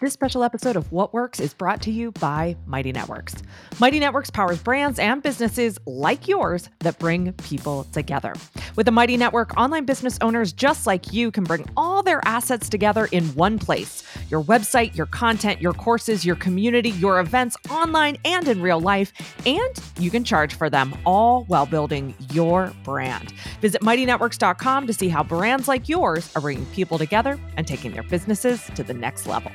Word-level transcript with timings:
This 0.00 0.12
special 0.12 0.42
episode 0.42 0.74
of 0.74 0.90
What 0.90 1.14
Works 1.14 1.38
is 1.38 1.54
brought 1.54 1.80
to 1.82 1.90
you 1.90 2.10
by 2.10 2.56
Mighty 2.66 2.90
Networks. 2.90 3.36
Mighty 3.78 4.00
Networks 4.00 4.28
powers 4.28 4.60
brands 4.60 4.98
and 4.98 5.22
businesses 5.22 5.78
like 5.86 6.26
yours 6.26 6.68
that 6.80 6.98
bring 6.98 7.32
people 7.34 7.84
together. 7.84 8.34
With 8.76 8.86
the 8.86 8.92
Mighty 8.92 9.16
Network, 9.16 9.56
online 9.56 9.84
business 9.84 10.18
owners 10.20 10.52
just 10.52 10.86
like 10.86 11.12
you 11.12 11.30
can 11.30 11.44
bring 11.44 11.64
all 11.76 12.02
their 12.02 12.20
assets 12.26 12.68
together 12.68 13.06
in 13.12 13.24
one 13.34 13.58
place 13.58 14.02
your 14.30 14.42
website, 14.42 14.96
your 14.96 15.06
content, 15.06 15.60
your 15.60 15.72
courses, 15.72 16.24
your 16.24 16.36
community, 16.36 16.90
your 16.90 17.20
events 17.20 17.56
online 17.70 18.16
and 18.24 18.48
in 18.48 18.60
real 18.60 18.80
life, 18.80 19.12
and 19.46 19.80
you 19.98 20.10
can 20.10 20.24
charge 20.24 20.54
for 20.54 20.68
them 20.68 20.96
all 21.04 21.44
while 21.44 21.66
building 21.66 22.14
your 22.32 22.72
brand. 22.84 23.32
Visit 23.60 23.82
mightynetworks.com 23.82 24.86
to 24.86 24.92
see 24.92 25.08
how 25.08 25.22
brands 25.22 25.68
like 25.68 25.88
yours 25.88 26.30
are 26.34 26.40
bringing 26.40 26.66
people 26.66 26.98
together 26.98 27.38
and 27.56 27.66
taking 27.66 27.92
their 27.92 28.02
businesses 28.02 28.64
to 28.74 28.82
the 28.82 28.94
next 28.94 29.26
level. 29.26 29.52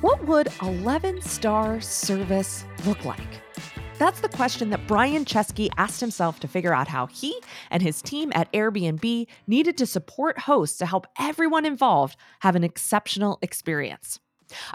What 0.00 0.24
would 0.28 0.48
11 0.62 1.22
star 1.22 1.80
service 1.80 2.64
look 2.86 3.04
like? 3.04 3.42
That's 3.98 4.20
the 4.20 4.28
question 4.28 4.70
that 4.70 4.86
Brian 4.86 5.24
Chesky 5.24 5.68
asked 5.76 6.00
himself 6.00 6.38
to 6.38 6.46
figure 6.46 6.72
out 6.72 6.86
how 6.86 7.06
he 7.06 7.36
and 7.68 7.82
his 7.82 8.00
team 8.00 8.30
at 8.32 8.52
Airbnb 8.52 9.26
needed 9.48 9.76
to 9.76 9.86
support 9.86 10.38
hosts 10.38 10.78
to 10.78 10.86
help 10.86 11.08
everyone 11.18 11.64
involved 11.64 12.16
have 12.40 12.54
an 12.54 12.62
exceptional 12.62 13.40
experience. 13.42 14.20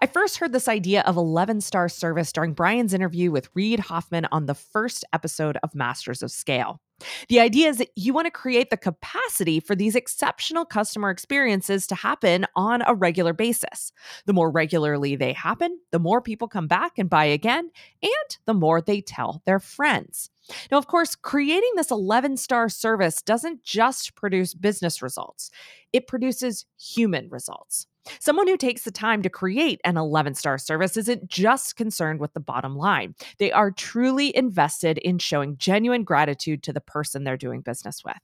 I 0.02 0.08
first 0.08 0.38
heard 0.38 0.54
this 0.54 0.68
idea 0.68 1.02
of 1.02 1.18
11 1.18 1.62
star 1.62 1.90
service 1.90 2.32
during 2.32 2.54
Brian's 2.54 2.94
interview 2.94 3.32
with 3.32 3.50
Reid 3.54 3.80
Hoffman 3.80 4.28
on 4.32 4.46
the 4.46 4.54
first 4.54 5.06
episode 5.14 5.58
of 5.64 5.76
Masters 5.76 6.22
of 6.22 6.32
Scale. 6.32 6.80
The 7.28 7.40
idea 7.40 7.70
is 7.70 7.78
that 7.80 7.90
you 7.96 8.14
want 8.14 8.28
to 8.28 8.32
create 8.32 8.70
the 8.70 8.78
capacity 8.78 9.60
for 9.60 9.76
these 9.76 9.96
exceptional 9.96 10.66
customer 10.66 11.10
experiences 11.10 11.88
to 11.88 11.96
happen 11.96 12.46
on 12.56 12.82
a 12.86 12.94
regular 12.94 13.34
basis. 13.34 13.92
The 14.26 14.34
more 14.34 14.50
regularly 14.50 15.16
they 15.16 15.34
happen, 15.34 15.80
the 15.92 16.00
more 16.00 16.22
people 16.22 16.48
come 16.48 16.68
back 16.68 16.94
and 16.98 17.10
buy 17.10 17.26
again, 17.26 17.70
and 18.02 18.38
the 18.46 18.54
more 18.54 18.82
they 18.82 19.02
tell 19.02 19.42
their 19.46 19.60
friends. 19.60 20.30
Now, 20.72 20.78
of 20.78 20.88
course, 20.88 21.16
creating 21.16 21.72
this 21.76 21.92
11 21.92 22.38
star 22.38 22.70
service 22.70 23.22
doesn't 23.22 23.64
just 23.64 24.16
produce 24.16 24.54
business 24.54 25.02
results, 25.02 25.50
it 25.92 26.08
produces 26.08 26.66
human 26.78 27.30
results. 27.30 27.88
Someone 28.20 28.48
who 28.48 28.58
takes 28.58 28.84
the 28.84 28.92
time 28.92 29.22
to 29.22 29.30
create 29.30 29.80
an 29.84 29.98
11 29.98 30.36
star 30.36 30.58
service 30.58 30.98
isn't 30.98 31.28
just 31.28 31.76
concerned 31.76 32.20
with 32.20 32.34
the 32.34 32.40
bottom 32.40 32.76
line. 32.76 33.16
They 33.40 33.52
are 33.52 33.72
truly 33.72 34.36
invested 34.36 34.98
in 34.98 35.20
showing 35.20 35.58
genuine 35.58 36.04
gratitude 36.04 36.64
to 36.64 36.74
the 36.74 36.82
person 36.82 37.24
they're 37.24 37.38
doing 37.38 37.62
business 37.62 38.04
with. 38.04 38.18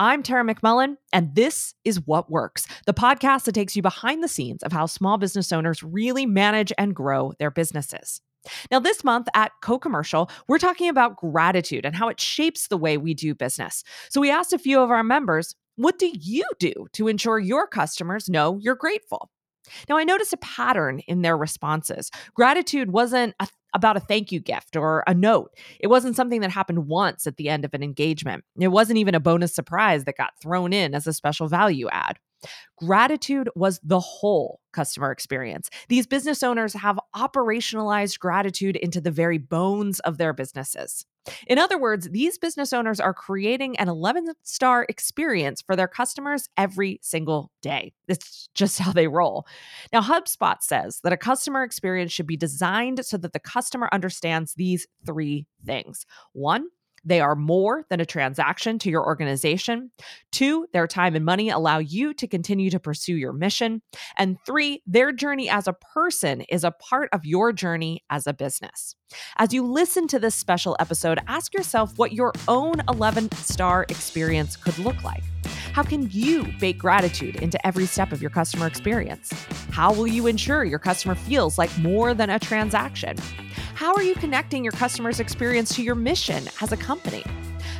I'm 0.00 0.22
Tara 0.22 0.44
McMullin, 0.44 0.96
and 1.12 1.34
this 1.34 1.74
is 1.84 2.06
What 2.06 2.30
Works, 2.30 2.66
the 2.86 2.94
podcast 2.94 3.44
that 3.44 3.54
takes 3.56 3.74
you 3.74 3.82
behind 3.82 4.22
the 4.22 4.28
scenes 4.28 4.62
of 4.62 4.70
how 4.70 4.86
small 4.86 5.18
business 5.18 5.50
owners 5.50 5.82
really 5.82 6.24
manage 6.24 6.72
and 6.78 6.94
grow 6.94 7.32
their 7.40 7.50
businesses. 7.50 8.20
Now, 8.70 8.78
this 8.78 9.02
month 9.02 9.26
at 9.34 9.50
CoCommercial, 9.62 10.30
we're 10.46 10.58
talking 10.58 10.88
about 10.88 11.16
gratitude 11.16 11.84
and 11.84 11.96
how 11.96 12.08
it 12.08 12.20
shapes 12.20 12.68
the 12.68 12.76
way 12.76 12.96
we 12.96 13.12
do 13.12 13.34
business. 13.34 13.82
So, 14.08 14.20
we 14.20 14.30
asked 14.30 14.52
a 14.52 14.58
few 14.58 14.80
of 14.80 14.90
our 14.90 15.02
members 15.02 15.56
what 15.78 15.98
do 15.98 16.10
you 16.12 16.44
do 16.58 16.72
to 16.92 17.08
ensure 17.08 17.38
your 17.38 17.66
customers 17.66 18.28
know 18.28 18.58
you're 18.60 18.74
grateful? 18.74 19.30
Now, 19.88 19.96
I 19.96 20.04
noticed 20.04 20.32
a 20.32 20.38
pattern 20.38 21.00
in 21.06 21.22
their 21.22 21.36
responses. 21.36 22.10
Gratitude 22.34 22.90
wasn't 22.90 23.34
a, 23.38 23.46
about 23.74 23.96
a 23.96 24.00
thank 24.00 24.32
you 24.32 24.40
gift 24.40 24.76
or 24.76 25.04
a 25.06 25.14
note. 25.14 25.52
It 25.78 25.86
wasn't 25.86 26.16
something 26.16 26.40
that 26.40 26.50
happened 26.50 26.88
once 26.88 27.26
at 27.26 27.36
the 27.36 27.48
end 27.48 27.64
of 27.64 27.74
an 27.74 27.82
engagement. 27.82 28.44
It 28.58 28.68
wasn't 28.68 28.98
even 28.98 29.14
a 29.14 29.20
bonus 29.20 29.54
surprise 29.54 30.04
that 30.04 30.16
got 30.16 30.40
thrown 30.42 30.72
in 30.72 30.94
as 30.94 31.06
a 31.06 31.12
special 31.12 31.48
value 31.48 31.88
add. 31.90 32.18
Gratitude 32.78 33.48
was 33.54 33.80
the 33.82 34.00
whole 34.00 34.60
customer 34.72 35.10
experience. 35.10 35.70
These 35.88 36.06
business 36.06 36.42
owners 36.42 36.74
have 36.74 36.98
operationalized 37.14 38.18
gratitude 38.18 38.76
into 38.76 39.00
the 39.00 39.10
very 39.10 39.38
bones 39.38 40.00
of 40.00 40.18
their 40.18 40.32
businesses. 40.32 41.04
In 41.46 41.58
other 41.58 41.78
words, 41.78 42.08
these 42.10 42.38
business 42.38 42.72
owners 42.72 43.00
are 43.00 43.12
creating 43.12 43.76
an 43.78 43.88
11 43.88 44.28
star 44.42 44.86
experience 44.88 45.60
for 45.60 45.76
their 45.76 45.88
customers 45.88 46.48
every 46.56 47.00
single 47.02 47.50
day. 47.62 47.92
It's 48.06 48.48
just 48.54 48.78
how 48.78 48.92
they 48.92 49.08
roll. 49.08 49.46
Now, 49.92 50.00
HubSpot 50.00 50.56
says 50.60 51.00
that 51.02 51.12
a 51.12 51.18
customer 51.18 51.62
experience 51.62 52.12
should 52.12 52.26
be 52.26 52.36
designed 52.36 53.04
so 53.04 53.16
that 53.18 53.32
the 53.32 53.40
customer 53.40 53.88
understands 53.92 54.54
these 54.54 54.86
three 55.04 55.46
things. 55.64 56.06
One, 56.32 56.68
they 57.04 57.20
are 57.20 57.34
more 57.34 57.84
than 57.90 58.00
a 58.00 58.06
transaction 58.06 58.78
to 58.80 58.90
your 58.90 59.04
organization. 59.04 59.90
Two, 60.32 60.66
their 60.72 60.86
time 60.86 61.14
and 61.14 61.24
money 61.24 61.48
allow 61.48 61.78
you 61.78 62.14
to 62.14 62.26
continue 62.26 62.70
to 62.70 62.80
pursue 62.80 63.16
your 63.16 63.32
mission. 63.32 63.82
And 64.16 64.36
three, 64.46 64.82
their 64.86 65.12
journey 65.12 65.48
as 65.48 65.66
a 65.66 65.72
person 65.72 66.42
is 66.42 66.64
a 66.64 66.70
part 66.70 67.08
of 67.12 67.24
your 67.24 67.52
journey 67.52 68.04
as 68.10 68.26
a 68.26 68.32
business. 68.32 68.96
As 69.36 69.52
you 69.52 69.62
listen 69.64 70.06
to 70.08 70.18
this 70.18 70.34
special 70.34 70.76
episode, 70.78 71.18
ask 71.26 71.54
yourself 71.54 71.96
what 71.96 72.12
your 72.12 72.32
own 72.46 72.82
11 72.88 73.32
star 73.32 73.84
experience 73.88 74.56
could 74.56 74.78
look 74.78 75.02
like. 75.02 75.22
How 75.78 75.84
can 75.84 76.10
you 76.10 76.42
bake 76.58 76.76
gratitude 76.76 77.36
into 77.36 77.64
every 77.64 77.86
step 77.86 78.10
of 78.10 78.20
your 78.20 78.32
customer 78.32 78.66
experience? 78.66 79.30
How 79.70 79.92
will 79.92 80.08
you 80.08 80.26
ensure 80.26 80.64
your 80.64 80.80
customer 80.80 81.14
feels 81.14 81.56
like 81.56 81.70
more 81.78 82.14
than 82.14 82.30
a 82.30 82.38
transaction? 82.40 83.16
How 83.76 83.94
are 83.94 84.02
you 84.02 84.16
connecting 84.16 84.64
your 84.64 84.72
customer's 84.72 85.20
experience 85.20 85.72
to 85.76 85.84
your 85.84 85.94
mission 85.94 86.48
as 86.60 86.72
a 86.72 86.76
company? 86.76 87.22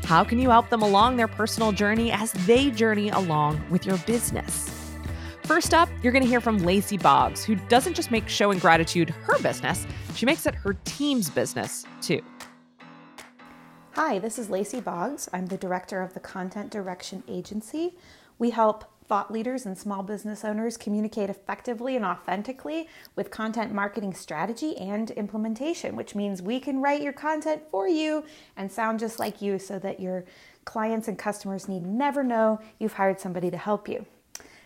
How 0.05 0.23
can 0.23 0.39
you 0.39 0.49
help 0.49 0.69
them 0.69 0.83
along 0.83 1.17
their 1.17 1.27
personal 1.27 1.73
journey 1.73 2.13
as 2.13 2.31
they 2.47 2.71
journey 2.71 3.09
along 3.09 3.61
with 3.69 3.85
your 3.85 3.99
business? 4.07 4.95
First 5.43 5.75
up, 5.75 5.89
you're 6.01 6.13
going 6.13 6.23
to 6.23 6.29
hear 6.29 6.41
from 6.41 6.59
Lacey 6.59 6.99
Boggs, 6.99 7.43
who 7.43 7.57
doesn't 7.69 7.95
just 7.95 8.13
make 8.13 8.29
showing 8.29 8.61
gratitude 8.61 9.11
her 9.11 9.37
business, 9.41 9.89
she 10.15 10.25
makes 10.25 10.47
it 10.47 10.55
her 10.55 10.75
team's 10.85 11.31
business 11.31 11.85
too. 12.01 12.23
Hi, 14.01 14.21
this 14.21 14.39
is 14.39 14.49
Lacey 14.49 14.79
Boggs. 14.79 15.29
I'm 15.33 15.47
the 15.47 15.57
director 15.57 16.03
of 16.03 16.15
the 16.15 16.21
Content 16.21 16.71
Direction 16.71 17.25
Agency. 17.27 17.97
We 18.39 18.51
help 18.51 18.85
thought 19.09 19.33
leaders 19.33 19.67
and 19.67 19.77
small 19.77 20.05
business 20.05 20.45
owners 20.45 20.77
communicate 20.77 21.29
effectively 21.29 21.97
and 21.97 22.05
authentically 22.05 22.89
with 23.17 23.33
content 23.33 23.75
marketing 23.75 24.15
strategy 24.15 24.77
and 24.77 25.11
implementation, 25.11 25.97
which 25.97 26.15
means 26.15 26.41
we 26.41 26.61
can 26.61 26.81
write 26.81 27.03
your 27.03 27.13
content 27.13 27.61
for 27.73 27.89
you 27.89 28.23
and 28.57 28.71
sound 28.71 29.01
just 29.01 29.19
like 29.19 29.43
you 29.43 29.59
so 29.59 29.81
that 29.81 29.99
your 29.99 30.25
clients 30.65 31.09
and 31.09 31.19
customers 31.19 31.67
need 31.67 31.85
never 31.85 32.23
know 32.23 32.61
you've 32.79 32.93
hired 32.93 33.19
somebody 33.19 33.51
to 33.51 33.59
help 33.59 33.89
you. 33.89 34.07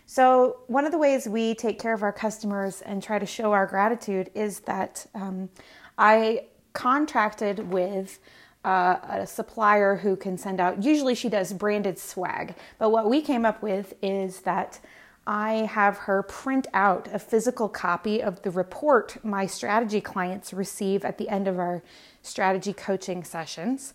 So, 0.05 0.57
one 0.67 0.85
of 0.85 0.91
the 0.91 0.99
ways 0.99 1.27
we 1.27 1.55
take 1.55 1.79
care 1.79 1.95
of 1.95 2.03
our 2.03 2.13
customers 2.13 2.81
and 2.81 3.01
try 3.01 3.17
to 3.17 3.25
show 3.25 3.51
our 3.51 3.65
gratitude 3.65 4.29
is 4.35 4.59
that 4.59 5.07
um, 5.15 5.49
I 5.97 6.49
contracted 6.73 7.71
with 7.71 8.19
uh, 8.63 8.97
a 9.09 9.27
supplier 9.27 9.97
who 9.97 10.15
can 10.15 10.37
send 10.37 10.59
out, 10.59 10.83
usually 10.83 11.15
she 11.15 11.29
does 11.29 11.53
branded 11.53 11.99
swag. 11.99 12.55
But 12.77 12.89
what 12.91 13.09
we 13.09 13.21
came 13.21 13.45
up 13.45 13.61
with 13.61 13.93
is 14.01 14.41
that 14.41 14.79
I 15.25 15.69
have 15.71 15.97
her 15.99 16.23
print 16.23 16.67
out 16.73 17.07
a 17.13 17.19
physical 17.19 17.69
copy 17.69 18.21
of 18.21 18.41
the 18.41 18.51
report 18.51 19.23
my 19.23 19.45
strategy 19.45 20.01
clients 20.01 20.53
receive 20.53 21.05
at 21.05 21.17
the 21.17 21.29
end 21.29 21.47
of 21.47 21.59
our 21.59 21.81
strategy 22.21 22.73
coaching 22.73 23.23
sessions. 23.23 23.93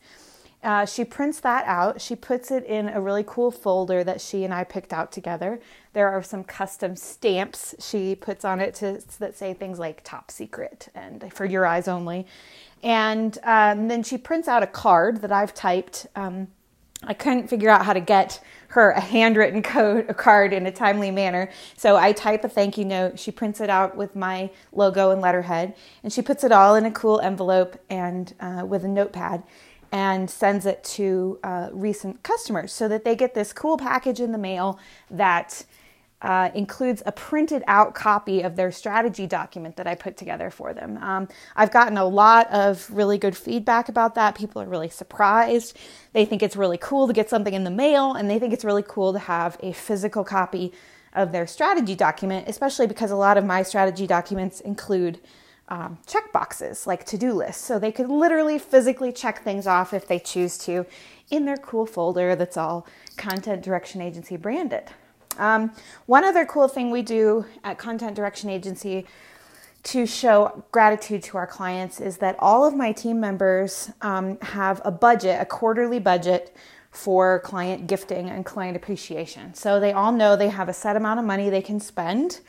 Uh, 0.63 0.85
she 0.85 1.05
prints 1.05 1.39
that 1.41 1.65
out. 1.67 2.01
She 2.01 2.17
puts 2.17 2.51
it 2.51 2.65
in 2.65 2.89
a 2.89 3.01
really 3.01 3.25
cool 3.27 3.51
folder 3.51 4.03
that 4.03 4.21
she 4.21 4.45
and 4.45 4.53
I 4.53 4.65
picked 4.65 4.93
out 4.93 5.13
together. 5.13 5.61
There 5.93 6.09
are 6.09 6.23
some 6.23 6.43
custom 6.43 6.97
stamps 6.97 7.77
she 7.79 8.17
puts 8.17 8.45
on 8.45 8.61
it 8.61 8.75
to, 8.77 9.01
that 9.21 9.37
say 9.37 9.55
things 9.55 9.79
like 9.79 10.03
top 10.03 10.31
secret 10.31 10.89
and 10.95 11.33
for 11.33 11.45
your 11.45 11.65
eyes 11.65 11.87
only. 11.87 12.27
And 12.83 13.39
um, 13.45 13.89
then 13.89 14.03
she 14.03 14.19
prints 14.19 14.49
out 14.49 14.63
a 14.63 14.67
card 14.67 15.23
that 15.23 15.31
I've 15.31 15.55
typed. 15.55 16.07
Um, 16.17 16.49
I 17.05 17.15
couldn't 17.15 17.49
figure 17.49 17.71
out 17.71 17.85
how 17.85 17.93
to 17.93 18.01
get 18.01 18.43
her 18.69 18.91
a 18.91 19.01
handwritten 19.01 19.63
code, 19.75 20.07
a 20.09 20.15
card 20.15 20.53
in 20.53 20.67
a 20.67 20.73
timely 20.73 21.13
manner. 21.13 21.51
So 21.77 21.97
I 21.97 22.11
type 22.11 22.43
a 22.43 22.49
thank 22.49 22.77
you 22.77 22.85
note. 22.85 23.19
She 23.19 23.31
prints 23.31 23.61
it 23.61 23.71
out 23.71 23.97
with 23.97 24.17
my 24.17 24.51
logo 24.73 25.11
and 25.11 25.21
letterhead, 25.21 25.77
and 26.03 26.13
she 26.13 26.23
puts 26.23 26.43
it 26.43 26.51
all 26.51 26.75
in 26.75 26.85
a 26.85 26.91
cool 26.91 27.21
envelope 27.21 27.81
and 27.89 28.35
uh, 28.41 28.65
with 28.67 28.85
a 28.85 28.89
notepad 28.89 29.45
and 29.91 30.29
sends 30.31 30.67
it 30.67 30.83
to 30.85 31.39
uh, 31.43 31.69
recent 31.73 32.23
customers 32.23 32.73
so 32.73 32.89
that 32.89 33.05
they 33.05 33.17
get 33.17 33.35
this 33.35 33.53
cool 33.53 33.77
package 33.77 34.21
in 34.21 34.33
the 34.33 34.39
mail 34.39 34.79
that 35.11 35.65
uh, 36.21 36.51
includes 36.55 37.03
a 37.07 37.13
printed 37.13 37.63
out 37.69 37.95
copy 37.95 38.43
of 38.43 38.57
their 38.57 38.73
strategy 38.73 39.27
document 39.27 39.77
that 39.77 39.87
I 39.87 39.95
put 39.95 40.17
together 40.17 40.51
for 40.51 40.75
them. 40.75 40.99
Um, 40.99 41.29
I've 41.55 41.71
gotten 41.71 41.97
a 41.97 42.05
lot 42.05 42.51
of 42.51 42.91
really 42.91 43.19
good 43.19 43.37
feedback 43.37 43.89
about 43.89 44.17
that. 44.17 44.35
People 44.35 44.61
are 44.61 44.67
really 44.67 44.89
surprised. 44.89 45.77
They 46.13 46.25
think 46.25 46.43
it's 46.43 46.57
really 46.57 46.79
cool 46.79 47.07
to 47.07 47.13
get 47.13 47.31
something 47.31 47.55
in 47.55 47.65
the 47.65 47.71
mail, 47.71 48.15
and 48.15 48.29
they 48.29 48.39
think 48.39 48.53
it's 48.53 48.65
really 48.65 48.85
cool 48.87 49.13
to 49.13 49.19
have 49.21 49.57
a 49.63 49.73
physical 49.73 50.25
copy 50.25 50.73
of 51.15 51.31
their 51.33 51.47
strategy 51.47 51.95
document, 51.95 52.49
especially 52.49 52.87
because 52.87 53.11
a 53.11 53.17
lot 53.17 53.39
of 53.39 53.45
my 53.45 53.63
strategy 53.63 54.07
documents 54.07 54.61
include 54.61 55.21
um, 55.69 55.99
check 56.07 56.33
boxes 56.33 56.87
like 56.87 57.05
to 57.07 57.19
do 57.19 57.33
lists. 57.33 57.65
So 57.65 57.79
they 57.79 57.93
could 57.93 58.09
literally 58.09 58.59
physically 58.59 59.13
check 59.13 59.43
things 59.43 59.67
off 59.67 59.93
if 59.93 60.07
they 60.07 60.19
choose 60.19 60.59
to 60.59 60.87
in 61.31 61.45
their 61.45 61.57
cool 61.57 61.87
folder 61.87 62.35
that's 62.35 62.57
all 62.57 62.87
Content 63.17 63.63
Direction 63.63 64.01
Agency 64.01 64.37
branded. 64.37 64.85
Um, 65.39 65.73
one 66.07 66.25
other 66.25 66.45
cool 66.45 66.69
thing 66.69 66.91
we 66.91 67.03
do 67.03 67.45
at 67.63 67.79
Content 67.79 68.17
Direction 68.17 68.51
Agency 68.51 69.07
to 69.85 70.07
show 70.07 70.65
gratitude 70.73 71.23
to 71.23 71.37
our 71.37 71.47
clients 71.47 72.01
is 72.01 72.19
that 72.19 72.37
all 72.39 72.67
of 72.67 72.75
my 72.75 72.93
team 72.93 73.21
members 73.21 73.91
um, 74.03 74.39
have 74.41 74.83
a 74.85 74.91
budget, 74.91 75.41
a 75.41 75.45
quarterly 75.45 76.01
budget 76.01 76.55
for 76.91 77.41
client 77.41 77.87
gifting 77.87 78.29
and 78.29 78.45
client 78.45 78.77
appreciation. 78.77 79.55
So 79.55 79.79
they 79.79 79.93
all 79.93 80.11
know 80.11 80.35
they 80.35 80.49
have 80.49 80.69
a 80.69 80.73
set 80.73 80.97
amount 80.97 81.21
of 81.21 81.27
money 81.27 81.49
they 81.49 81.63
can 81.63 81.79
spend 81.79 82.41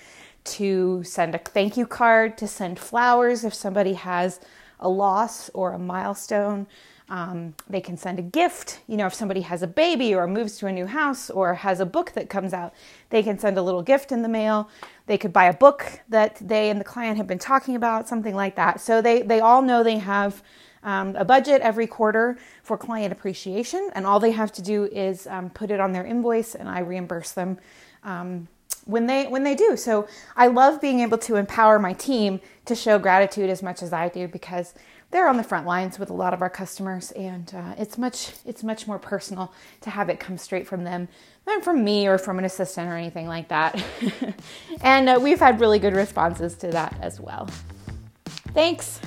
to 0.58 1.04
send 1.04 1.36
a 1.36 1.38
thank 1.38 1.78
you 1.78 1.86
card, 1.86 2.38
to 2.38 2.48
send 2.48 2.80
flowers 2.80 3.44
if 3.44 3.54
somebody 3.54 3.94
has 3.94 4.40
a 4.80 4.90
loss 4.90 5.50
or 5.54 5.74
a 5.74 5.80
milestone. 5.80 6.68
Um, 7.10 7.56
they 7.68 7.82
can 7.82 7.98
send 7.98 8.20
a 8.20 8.22
gift. 8.22 8.82
You 8.88 8.96
know, 8.96 9.08
if 9.08 9.16
somebody 9.16 9.42
has 9.42 9.64
a 9.64 9.68
baby 9.68 10.14
or 10.14 10.28
moves 10.28 10.58
to 10.60 10.68
a 10.68 10.72
new 10.72 10.86
house 10.86 11.30
or 11.32 11.56
has 11.56 11.80
a 11.80 11.86
book 11.86 12.12
that 12.12 12.30
comes 12.30 12.54
out, 12.54 12.74
they 13.10 13.24
can 13.24 13.40
send 13.40 13.58
a 13.58 13.64
little 13.64 13.82
gift 13.82 14.12
in 14.12 14.22
the 14.22 14.30
mail. 14.30 14.70
They 15.08 15.18
could 15.18 15.34
buy 15.34 15.46
a 15.46 15.54
book 15.54 16.02
that 16.10 16.36
they 16.40 16.70
and 16.70 16.80
the 16.80 16.86
client 16.86 17.18
have 17.18 17.26
been 17.26 17.40
talking 17.40 17.76
about, 17.76 18.08
something 18.08 18.36
like 18.36 18.56
that. 18.58 18.80
So 18.80 19.02
they, 19.02 19.24
they 19.24 19.40
all 19.40 19.64
know 19.64 19.84
they 19.84 19.98
have 19.98 20.44
um, 20.84 21.16
a 21.16 21.26
budget 21.26 21.62
every 21.62 21.88
quarter 21.88 22.38
for 22.64 22.78
client 22.78 23.12
appreciation, 23.12 23.90
and 23.96 24.06
all 24.06 24.20
they 24.20 24.32
have 24.32 24.52
to 24.54 24.62
do 24.62 24.86
is 24.86 25.28
um, 25.28 25.50
put 25.50 25.72
it 25.72 25.80
on 25.80 25.92
their 25.92 26.06
invoice, 26.06 26.56
and 26.56 26.70
I 26.70 26.80
reimburse 26.80 27.32
them 27.32 27.58
um, 28.04 28.48
when 28.90 29.06
they 29.06 29.28
when 29.28 29.44
they 29.44 29.56
do. 29.56 29.78
So 29.78 30.08
I 30.36 30.48
love 30.48 30.82
being 30.82 31.00
able 31.00 31.18
to 31.20 31.36
empower 31.36 31.80
my 31.80 31.94
team 31.94 32.42
to 32.66 32.76
show 32.76 32.98
gratitude 33.00 33.50
as 33.50 33.62
much 33.62 33.82
as 33.82 33.94
I 33.94 34.10
do 34.10 34.28
because 34.28 34.74
they're 35.12 35.28
on 35.28 35.38
the 35.38 35.44
front 35.44 35.66
lines 35.66 35.98
with 35.98 36.10
a 36.10 36.14
lot 36.14 36.34
of 36.34 36.42
our 36.42 36.50
customers, 36.50 37.12
and 37.12 37.52
uh, 37.56 37.76
it's 37.78 37.98
much 37.98 38.34
it's 38.46 38.64
much 38.64 38.88
more 38.88 39.00
personal 39.00 39.54
to 39.82 39.90
have 39.90 40.10
it 40.10 40.20
come 40.20 40.38
straight 40.38 40.68
from 40.68 40.84
them 40.84 41.08
than 41.46 41.62
from 41.62 41.84
me 41.84 42.08
or 42.08 42.18
from 42.18 42.40
an 42.40 42.46
assistant 42.46 42.90
or 42.90 42.96
anything 42.96 43.28
like 43.28 43.48
that. 43.50 43.84
and 44.82 45.10
uh, 45.10 45.20
we've 45.22 45.40
had 45.40 45.60
really 45.60 45.80
good 45.80 45.96
responses 45.96 46.56
to 46.56 46.68
that 46.68 46.96
as 47.02 47.20
well. 47.20 47.48
Thanks. 48.54 49.00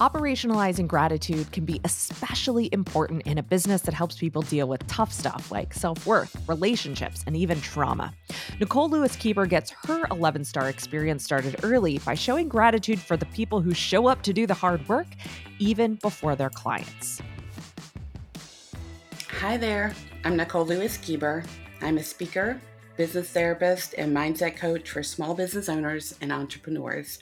Operationalizing 0.00 0.86
gratitude 0.86 1.50
can 1.50 1.64
be 1.64 1.80
especially 1.82 2.68
important 2.72 3.22
in 3.22 3.36
a 3.36 3.42
business 3.42 3.82
that 3.82 3.94
helps 3.94 4.16
people 4.16 4.42
deal 4.42 4.68
with 4.68 4.86
tough 4.86 5.12
stuff 5.12 5.50
like 5.50 5.74
self 5.74 6.06
worth, 6.06 6.40
relationships, 6.48 7.24
and 7.26 7.36
even 7.36 7.60
trauma. 7.60 8.14
Nicole 8.60 8.88
Lewis 8.88 9.16
Keeber 9.16 9.48
gets 9.48 9.72
her 9.88 10.06
11 10.12 10.44
star 10.44 10.68
experience 10.68 11.24
started 11.24 11.56
early 11.64 11.98
by 11.98 12.14
showing 12.14 12.48
gratitude 12.48 13.00
for 13.00 13.16
the 13.16 13.26
people 13.26 13.60
who 13.60 13.74
show 13.74 14.06
up 14.06 14.22
to 14.22 14.32
do 14.32 14.46
the 14.46 14.54
hard 14.54 14.88
work, 14.88 15.08
even 15.58 15.96
before 15.96 16.36
their 16.36 16.50
clients. 16.50 17.20
Hi 19.40 19.56
there, 19.56 19.96
I'm 20.24 20.36
Nicole 20.36 20.64
Lewis 20.64 20.96
Keeber. 20.98 21.44
I'm 21.82 21.98
a 21.98 22.04
speaker, 22.04 22.60
business 22.96 23.30
therapist, 23.30 23.96
and 23.98 24.16
mindset 24.16 24.56
coach 24.56 24.90
for 24.90 25.02
small 25.02 25.34
business 25.34 25.68
owners 25.68 26.14
and 26.20 26.32
entrepreneurs. 26.32 27.18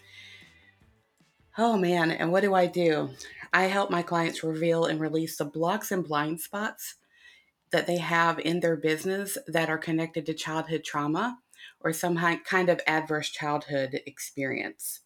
Oh 1.58 1.76
man, 1.76 2.11
and 2.11 2.32
what 2.32 2.43
do 2.43 2.55
I 2.55 2.67
do? 2.67 3.11
I 3.53 3.64
help 3.64 3.91
my 3.91 4.03
clients 4.03 4.44
reveal 4.44 4.85
and 4.85 5.00
release 5.00 5.37
the 5.37 5.44
blocks 5.44 5.91
and 5.91 6.05
blind 6.05 6.41
spots 6.41 6.97
that 7.70 7.87
they 7.87 7.99
have 7.99 8.38
in 8.38 8.61
their 8.61 8.76
business 8.76 9.38
that 9.47 9.70
are 9.70 9.79
connected 9.79 10.26
to 10.26 10.35
childhood 10.35 10.85
trauma 10.85 11.41
or 11.81 11.93
some 11.93 12.17
kind 12.17 12.69
of 12.69 12.81
adverse 12.87 13.31
childhood 13.31 14.03
experience. 14.06 15.00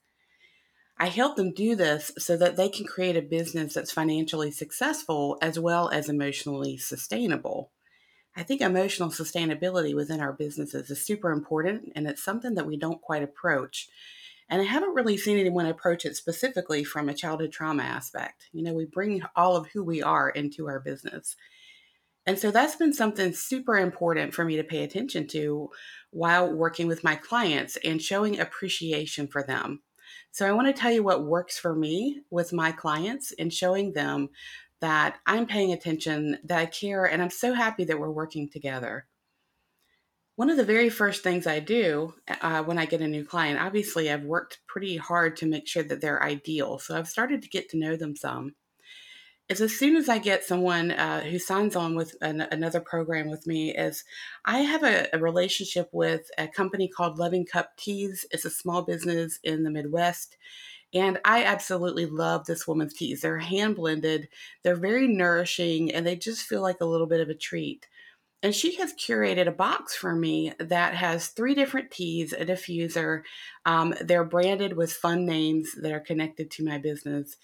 I 0.98 1.06
help 1.06 1.36
them 1.36 1.54
do 1.54 1.76
this 1.76 2.12
so 2.18 2.36
that 2.36 2.56
they 2.56 2.68
can 2.68 2.86
create 2.86 3.16
a 3.16 3.22
business 3.22 3.74
that's 3.74 3.92
financially 3.92 4.50
successful 4.50 5.38
as 5.40 5.58
well 5.58 5.88
as 5.90 6.08
emotionally 6.08 6.76
sustainable. 6.76 7.70
I 8.36 8.42
think 8.42 8.60
emotional 8.60 9.10
sustainability 9.10 9.94
within 9.94 10.20
our 10.20 10.32
businesses 10.32 10.90
is 10.90 11.04
super 11.04 11.32
important, 11.32 11.92
and 11.94 12.06
it's 12.06 12.22
something 12.22 12.54
that 12.54 12.66
we 12.66 12.76
don't 12.76 13.02
quite 13.02 13.22
approach 13.22 13.88
and 14.50 14.60
I 14.60 14.64
haven't 14.64 14.94
really 14.94 15.16
seen 15.16 15.38
anyone 15.38 15.66
approach 15.66 16.04
it 16.04 16.16
specifically 16.16 16.82
from 16.82 17.08
a 17.08 17.14
childhood 17.14 17.52
trauma 17.52 17.84
aspect. 17.84 18.48
You 18.52 18.64
know, 18.64 18.74
we 18.74 18.84
bring 18.84 19.22
all 19.36 19.56
of 19.56 19.68
who 19.68 19.84
we 19.84 20.02
are 20.02 20.28
into 20.28 20.66
our 20.66 20.80
business. 20.80 21.36
And 22.26 22.38
so 22.38 22.50
that's 22.50 22.76
been 22.76 22.92
something 22.92 23.32
super 23.32 23.76
important 23.76 24.34
for 24.34 24.44
me 24.44 24.56
to 24.56 24.64
pay 24.64 24.82
attention 24.82 25.28
to 25.28 25.70
while 26.10 26.52
working 26.52 26.88
with 26.88 27.04
my 27.04 27.14
clients 27.14 27.78
and 27.84 28.02
showing 28.02 28.38
appreciation 28.38 29.28
for 29.28 29.42
them. 29.42 29.82
So 30.32 30.46
I 30.46 30.52
want 30.52 30.66
to 30.66 30.80
tell 30.80 30.92
you 30.92 31.04
what 31.04 31.24
works 31.24 31.58
for 31.58 31.74
me 31.74 32.20
with 32.30 32.52
my 32.52 32.72
clients 32.72 33.32
and 33.38 33.52
showing 33.52 33.92
them 33.92 34.30
that 34.80 35.18
I'm 35.26 35.46
paying 35.46 35.72
attention, 35.72 36.38
that 36.44 36.58
I 36.58 36.66
care, 36.66 37.04
and 37.04 37.22
I'm 37.22 37.30
so 37.30 37.52
happy 37.52 37.84
that 37.84 37.98
we're 37.98 38.10
working 38.10 38.48
together. 38.48 39.06
One 40.40 40.48
of 40.48 40.56
the 40.56 40.64
very 40.64 40.88
first 40.88 41.22
things 41.22 41.46
I 41.46 41.60
do 41.60 42.14
uh, 42.40 42.62
when 42.62 42.78
I 42.78 42.86
get 42.86 43.02
a 43.02 43.06
new 43.06 43.26
client, 43.26 43.60
obviously, 43.60 44.10
I've 44.10 44.24
worked 44.24 44.60
pretty 44.66 44.96
hard 44.96 45.36
to 45.36 45.46
make 45.46 45.68
sure 45.68 45.82
that 45.82 46.00
they're 46.00 46.22
ideal. 46.22 46.78
So 46.78 46.96
I've 46.96 47.10
started 47.10 47.42
to 47.42 47.48
get 47.50 47.68
to 47.68 47.76
know 47.76 47.94
them 47.94 48.16
some. 48.16 48.54
Is 49.50 49.60
as 49.60 49.78
soon 49.78 49.96
as 49.96 50.08
I 50.08 50.16
get 50.16 50.42
someone 50.42 50.92
uh, 50.92 51.20
who 51.20 51.38
signs 51.38 51.76
on 51.76 51.94
with 51.94 52.16
an, 52.22 52.40
another 52.40 52.80
program 52.80 53.28
with 53.28 53.46
me, 53.46 53.76
is 53.76 54.02
I 54.46 54.60
have 54.60 54.82
a, 54.82 55.08
a 55.12 55.18
relationship 55.18 55.90
with 55.92 56.30
a 56.38 56.48
company 56.48 56.88
called 56.88 57.18
Loving 57.18 57.44
Cup 57.44 57.76
Teas. 57.76 58.24
It's 58.30 58.46
a 58.46 58.50
small 58.50 58.80
business 58.80 59.40
in 59.44 59.62
the 59.62 59.70
Midwest. 59.70 60.38
And 60.94 61.18
I 61.22 61.44
absolutely 61.44 62.06
love 62.06 62.46
this 62.46 62.66
woman's 62.66 62.94
teas. 62.94 63.20
They're 63.20 63.36
hand 63.40 63.76
blended, 63.76 64.30
they're 64.62 64.74
very 64.74 65.06
nourishing, 65.06 65.92
and 65.92 66.06
they 66.06 66.16
just 66.16 66.46
feel 66.46 66.62
like 66.62 66.80
a 66.80 66.86
little 66.86 67.06
bit 67.06 67.20
of 67.20 67.28
a 67.28 67.34
treat. 67.34 67.88
And 68.42 68.54
she 68.54 68.76
has 68.76 68.94
curated 68.94 69.46
a 69.46 69.52
box 69.52 69.94
for 69.94 70.14
me 70.14 70.52
that 70.58 70.94
has 70.94 71.28
three 71.28 71.54
different 71.54 71.90
teas, 71.90 72.32
a 72.32 72.44
diffuser. 72.46 73.22
Um, 73.66 73.94
they're 74.00 74.24
branded 74.24 74.76
with 74.76 74.92
fun 74.92 75.26
names 75.26 75.74
that 75.82 75.92
are 75.92 76.00
connected 76.00 76.50
to 76.52 76.64
my 76.64 76.78
business. 76.78 77.36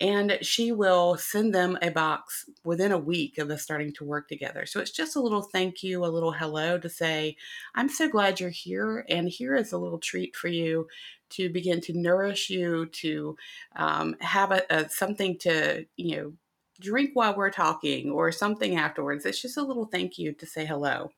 And 0.00 0.38
she 0.42 0.70
will 0.70 1.16
send 1.16 1.54
them 1.54 1.76
a 1.82 1.90
box 1.90 2.48
within 2.64 2.92
a 2.92 2.98
week 2.98 3.36
of 3.38 3.50
us 3.50 3.62
starting 3.62 3.92
to 3.94 4.04
work 4.04 4.28
together. 4.28 4.64
So 4.64 4.80
it's 4.80 4.92
just 4.92 5.16
a 5.16 5.20
little 5.20 5.42
thank 5.42 5.82
you, 5.82 6.04
a 6.04 6.06
little 6.06 6.32
hello 6.32 6.78
to 6.78 6.88
say, 6.88 7.36
I'm 7.74 7.88
so 7.88 8.08
glad 8.08 8.38
you're 8.38 8.48
here. 8.48 9.04
And 9.08 9.28
here 9.28 9.56
is 9.56 9.72
a 9.72 9.78
little 9.78 9.98
treat 9.98 10.36
for 10.36 10.48
you 10.48 10.86
to 11.30 11.50
begin 11.50 11.80
to 11.82 11.98
nourish 11.98 12.48
you, 12.48 12.86
to 12.86 13.36
um, 13.76 14.16
have 14.20 14.52
a, 14.52 14.62
a, 14.70 14.88
something 14.88 15.36
to, 15.38 15.84
you 15.96 16.16
know, 16.16 16.32
drink 16.80 17.10
while 17.14 17.34
we're 17.34 17.50
talking 17.50 18.10
or 18.10 18.32
something 18.32 18.76
afterwards. 18.76 19.26
It's 19.26 19.42
just 19.42 19.56
a 19.56 19.62
little 19.62 19.86
thank 19.86 20.18
you 20.18 20.32
to 20.32 20.46
say 20.46 20.64
hello. 20.64 21.10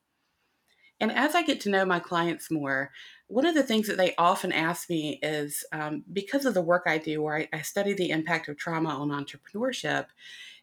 And 0.99 1.11
as 1.11 1.33
I 1.33 1.41
get 1.41 1.59
to 1.61 1.69
know 1.69 1.83
my 1.83 1.99
clients 1.99 2.51
more, 2.51 2.91
one 3.27 3.45
of 3.45 3.55
the 3.55 3.63
things 3.63 3.87
that 3.87 3.97
they 3.97 4.13
often 4.17 4.51
ask 4.51 4.87
me 4.87 5.19
is 5.23 5.65
um, 5.71 6.03
because 6.13 6.45
of 6.45 6.53
the 6.53 6.61
work 6.61 6.83
I 6.85 6.99
do, 6.99 7.23
where 7.23 7.37
I, 7.37 7.49
I, 7.51 7.61
study 7.61 7.93
the 7.93 8.11
impact 8.11 8.49
of 8.49 8.57
trauma 8.57 8.89
on 8.89 9.09
entrepreneurship, 9.09 10.07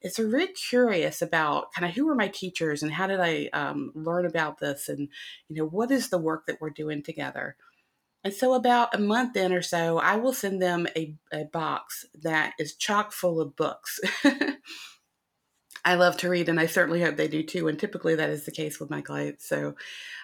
it's 0.01 0.19
very 0.19 0.47
curious 0.49 1.23
about 1.23 1.73
kind 1.73 1.89
of 1.89 1.97
who 1.97 2.09
are 2.09 2.15
my 2.15 2.29
teachers 2.29 2.85
and 2.85 2.93
how 2.93 3.09
did 3.09 3.19
I 3.19 3.49
um, 3.53 3.91
learn 3.97 4.27
about 4.27 4.61
this 4.61 4.89
and 4.89 5.09
you 5.49 5.57
know 5.57 5.67
what 5.67 5.91
is 5.91 6.09
the 6.09 6.19
work 6.19 6.47
that 6.47 6.61
we're 6.61 6.71
doing 6.71 7.03
together. 7.03 7.57
And 8.25 8.35
so, 8.35 8.55
about 8.55 8.95
a 8.95 8.99
month 8.99 9.37
in 9.37 9.53
or 9.53 9.63
so, 9.63 9.99
I 9.99 10.17
will 10.17 10.33
send 10.33 10.61
them 10.61 10.87
a, 10.97 11.15
a 11.33 11.45
box 11.45 12.05
that 12.15 12.55
is 12.59 12.75
chock 12.75 13.13
full 13.13 13.41
of 13.41 13.57
books. 13.57 14.01
I 15.85 15.95
love 15.95 16.17
to 16.19 16.29
read, 16.29 16.49
and 16.49 16.59
I 16.59 16.67
certainly 16.67 17.01
hope 17.01 17.17
they 17.17 17.29
do 17.29 17.43
too. 17.43 17.69
And 17.69 17.79
typically, 17.79 18.15
that 18.17 18.31
is 18.31 18.45
the 18.45 18.51
case 18.51 18.81
with 18.81 18.91
my 18.91 19.01
clients. 19.01 19.49
So, 19.49 19.77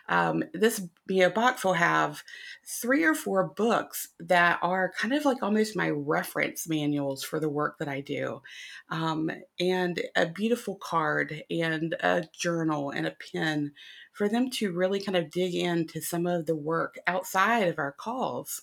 um, 0.08 0.44
this 0.52 0.82
you 1.08 1.20
know, 1.20 1.30
box 1.30 1.64
will 1.64 1.74
have 1.74 2.22
three 2.66 3.04
or 3.04 3.14
four 3.14 3.44
books 3.44 4.08
that 4.20 4.58
are 4.60 4.92
kind 4.98 5.14
of 5.14 5.24
like 5.24 5.42
almost 5.42 5.76
my 5.76 5.88
reference 5.88 6.68
manuals 6.68 7.22
for 7.22 7.40
the 7.40 7.48
work 7.48 7.78
that 7.78 7.88
I 7.88 8.00
do, 8.00 8.42
um, 8.90 9.30
and 9.60 10.02
a 10.16 10.26
beautiful 10.26 10.76
card, 10.76 11.44
and 11.48 11.94
a 12.00 12.24
journal, 12.36 12.90
and 12.90 13.06
a 13.06 13.16
pen 13.32 13.72
for 14.14 14.28
them 14.28 14.48
to 14.48 14.72
really 14.72 15.00
kind 15.00 15.16
of 15.16 15.30
dig 15.30 15.54
into 15.54 16.00
some 16.00 16.26
of 16.26 16.46
the 16.46 16.56
work 16.56 16.98
outside 17.06 17.68
of 17.68 17.78
our 17.78 17.92
calls. 17.92 18.62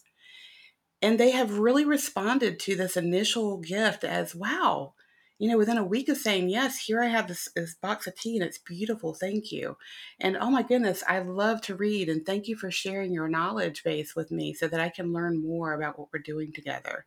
And 1.02 1.20
they 1.20 1.32
have 1.32 1.60
really 1.60 1.86
responded 1.86 2.60
to 2.62 2.76
this 2.76 2.96
initial 2.96 3.58
gift 3.58 4.04
as 4.04 4.34
wow, 4.34 4.94
you 5.40 5.50
know, 5.50 5.58
within 5.58 5.78
a 5.78 5.84
week 5.84 6.08
of 6.08 6.18
saying, 6.18 6.50
yes, 6.50 6.78
here 6.78 7.02
I 7.02 7.08
have 7.08 7.28
this, 7.28 7.50
this, 7.56 7.76
box 7.76 8.08
of 8.08 8.16
tea 8.16 8.38
and 8.38 8.46
it's 8.46 8.60
beautiful. 8.60 9.14
Thank 9.14 9.52
you. 9.52 9.78
And 10.20 10.38
oh 10.38 10.52
my 10.52 10.62
goodness, 10.62 11.04
I 11.08 11.20
love 11.20 11.62
to 11.64 11.76
read 11.76 12.08
and 12.08 12.26
thank 12.26 12.48
you 12.48 12.56
for 12.56 12.72
sharing 12.72 13.12
your 13.12 13.28
knowledge 13.28 13.84
base 13.84 14.16
with 14.16 14.32
me 14.32 14.54
so 14.54 14.68
that 14.68 14.80
I 14.80 14.90
can 14.90 15.12
learn 15.12 15.42
more 15.42 15.74
about 15.74 16.00
what 16.00 16.10
we're 16.14 16.20
doing 16.20 16.54
together. 16.54 17.06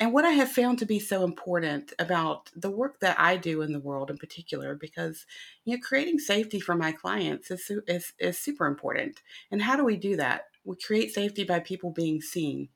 And 0.00 0.14
what 0.14 0.24
I 0.24 0.30
have 0.30 0.50
found 0.50 0.78
to 0.78 0.86
be 0.86 0.98
so 0.98 1.24
important 1.24 1.92
about 1.98 2.50
the 2.56 2.70
work 2.70 3.00
that 3.00 3.20
I 3.20 3.36
do 3.36 3.60
in 3.60 3.74
the 3.74 3.78
world 3.78 4.10
in 4.10 4.16
particular, 4.16 4.74
because 4.74 5.26
you 5.66 5.76
know, 5.76 5.82
creating 5.86 6.18
safety 6.18 6.58
for 6.58 6.74
my 6.74 6.90
clients 6.90 7.50
is, 7.50 7.70
is, 7.86 8.14
is 8.18 8.38
super 8.38 8.66
important. 8.66 9.20
And 9.50 9.60
how 9.60 9.76
do 9.76 9.84
we 9.84 9.98
do 9.98 10.16
that? 10.16 10.46
We 10.64 10.76
create 10.76 11.12
safety 11.12 11.44
by 11.44 11.60
people 11.60 11.90
being 11.90 12.22
seen. 12.22 12.70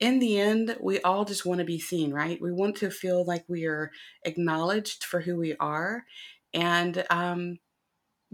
In 0.00 0.18
the 0.18 0.38
end, 0.38 0.76
we 0.82 1.00
all 1.00 1.24
just 1.24 1.46
want 1.46 1.60
to 1.60 1.64
be 1.64 1.78
seen, 1.78 2.12
right? 2.12 2.40
We 2.40 2.52
want 2.52 2.76
to 2.76 2.90
feel 2.90 3.24
like 3.24 3.46
we 3.48 3.64
are 3.64 3.90
acknowledged 4.24 5.04
for 5.04 5.20
who 5.20 5.36
we 5.36 5.56
are. 5.56 6.04
And 6.52 7.06
um, 7.08 7.58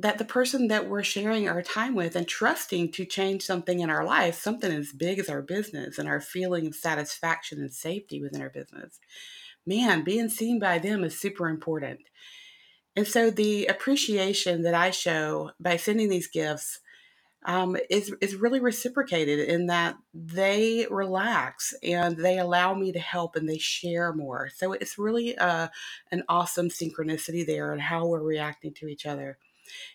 that 0.01 0.19
the 0.19 0.25
person 0.25 0.69
that 0.69 0.89
we're 0.89 1.03
sharing 1.03 1.49
our 1.49 1.63
time 1.63 1.95
with 1.95 2.17
and 2.17 2.27
trusting 2.27 2.91
to 2.93 3.05
change 3.05 3.43
something 3.43 3.81
in 3.81 3.91
our 3.91 4.05
life, 4.05 4.35
something 4.35 4.73
as 4.73 4.93
big 4.93 5.19
as 5.19 5.29
our 5.29 5.43
business 5.43 5.99
and 5.99 6.09
our 6.09 6.21
feeling 6.21 6.67
of 6.67 6.75
satisfaction 6.75 7.59
and 7.59 7.73
safety 7.73 8.23
within 8.23 8.41
our 8.41 8.51
business, 8.51 8.99
man, 9.67 10.03
being 10.03 10.29
seen 10.29 10.59
by 10.59 10.79
them 10.79 11.05
is 11.05 11.19
super 11.19 11.49
important. 11.49 12.01
And 12.97 13.07
so 13.07 13.31
the 13.31 13.67
appreciation 13.67 14.63
that 14.63 14.75
I 14.75 14.91
show 14.91 15.51
by 15.61 15.77
sending 15.77 16.09
these 16.09 16.29
gifts 16.29 16.81
um, 17.47 17.77
is 17.89 18.15
is 18.21 18.35
really 18.35 18.61
reciprocated 18.61 19.49
in 19.49 19.69
that 19.69 19.97
they 20.13 20.87
relax 20.91 21.73
and 21.83 22.17
they 22.19 22.39
allow 22.39 22.75
me 22.75 22.93
to 22.93 22.99
help 22.99 23.35
and 23.35 23.49
they 23.49 23.57
share 23.57 24.13
more. 24.13 24.51
So 24.55 24.73
it's 24.73 24.99
really 24.99 25.39
uh, 25.39 25.69
an 26.11 26.23
awesome 26.29 26.69
synchronicity 26.69 27.47
there 27.47 27.73
and 27.73 27.81
how 27.81 28.07
we're 28.07 28.23
reacting 28.23 28.75
to 28.75 28.89
each 28.89 29.07
other 29.07 29.39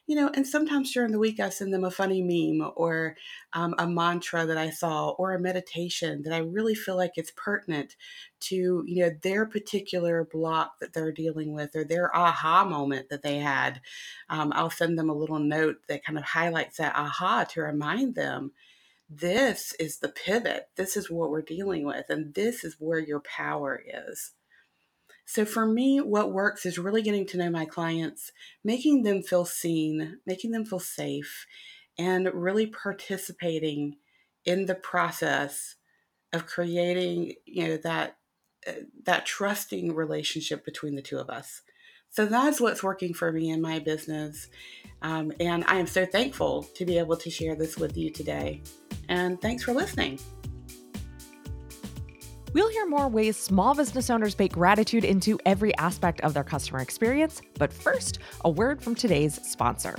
you 0.08 0.16
know, 0.16 0.30
and 0.34 0.46
sometimes 0.46 0.92
during 0.92 1.12
the 1.12 1.20
week 1.20 1.40
I 1.40 1.50
send 1.50 1.74
them 1.74 1.84
a 1.84 1.92
funny 1.92 2.22
meme 2.22 2.72
or 2.76 3.16
um, 3.54 3.76
a 3.78 3.88
mantra 3.88 4.46
that 4.46 4.58
I 4.58 4.70
saw 4.70 5.10
or 5.12 5.34
a 5.34 5.40
meditation 5.40 6.24
that 6.24 6.34
I 6.34 6.40
really 6.40 6.76
feel 6.76 6.96
like 6.96 7.14
it's 7.16 7.32
pertinent 7.36 7.96
to, 8.42 8.84
you 8.86 9.04
know, 9.04 9.12
their 9.22 9.46
particular 9.46 10.28
block 10.32 10.80
that 10.80 10.94
they're 10.94 11.12
dealing 11.12 11.54
with 11.54 11.76
or 11.76 11.84
their 11.84 12.16
aha 12.16 12.66
moment 12.66 13.10
that 13.10 13.24
they 13.24 13.38
had. 13.38 13.82
Um, 14.30 14.52
I'll 14.56 14.70
send 14.70 14.98
them 14.98 15.10
a 15.10 15.16
little 15.16 15.40
note 15.40 15.78
that 15.88 16.06
kind 16.06 16.18
of 16.18 16.26
highlights 16.26 16.78
that 16.78 16.96
aha 16.96 17.46
to 17.52 17.62
remind 17.62 18.16
them 18.16 18.52
this 19.10 19.74
is 19.80 20.00
the 20.00 20.10
pivot. 20.10 20.70
This 20.76 20.98
is 20.98 21.10
what 21.12 21.30
we're 21.30 21.42
dealing 21.42 21.86
with, 21.86 22.10
and 22.10 22.34
this 22.34 22.64
is 22.64 22.76
where 22.80 23.00
your 23.00 23.20
power 23.22 23.82
is. 23.86 24.32
So 25.26 25.44
for 25.44 25.66
me, 25.66 26.00
what 26.00 26.32
works 26.32 26.66
is 26.66 26.78
really 26.78 27.02
getting 27.02 27.26
to 27.28 27.38
know 27.38 27.50
my 27.50 27.66
clients, 27.66 28.32
making 28.64 29.04
them 29.04 29.24
feel 29.24 29.46
seen, 29.46 30.20
making 30.26 30.52
them 30.52 30.66
feel 30.66 30.80
safe, 30.80 31.48
and 31.98 32.30
really 32.34 32.68
participating 32.68 33.98
in 34.46 34.68
the 34.68 34.76
process 34.76 35.76
of 36.32 36.46
creating, 36.46 37.34
you 37.46 37.68
know, 37.68 37.78
that 37.78 38.18
uh, 38.68 38.74
that 39.04 39.26
trusting 39.26 39.94
relationship 39.96 40.66
between 40.66 40.96
the 40.96 41.02
two 41.02 41.18
of 41.18 41.30
us. 41.30 41.62
So 42.10 42.26
that's 42.26 42.62
what's 42.62 42.84
working 42.84 43.14
for 43.14 43.32
me 43.32 43.50
in 43.50 43.62
my 43.62 43.80
business. 43.80 44.48
Um, 45.02 45.32
and 45.40 45.64
I 45.68 45.76
am 45.76 45.88
so 45.88 46.06
thankful 46.06 46.64
to 46.76 46.86
be 46.86 46.98
able 46.98 47.18
to 47.18 47.30
share 47.30 47.56
this 47.56 47.78
with 47.78 47.98
you 47.98 48.10
today. 48.10 48.62
And 49.10 49.40
thanks 49.42 49.64
for 49.64 49.74
listening. 49.74 50.20
We'll 52.56 52.70
hear 52.70 52.86
more 52.86 53.10
ways 53.10 53.36
small 53.36 53.76
business 53.76 54.10
owners 54.10 54.34
bake 54.34 54.54
gratitude 54.54 55.04
into 55.04 55.38
every 55.46 55.76
aspect 55.76 56.22
of 56.22 56.34
their 56.34 56.46
customer 56.46 56.80
experience. 56.80 57.42
But 57.60 57.74
first, 57.74 58.20
a 58.46 58.50
word 58.50 58.82
from 58.82 58.96
today's 58.96 59.46
sponsor. 59.46 59.98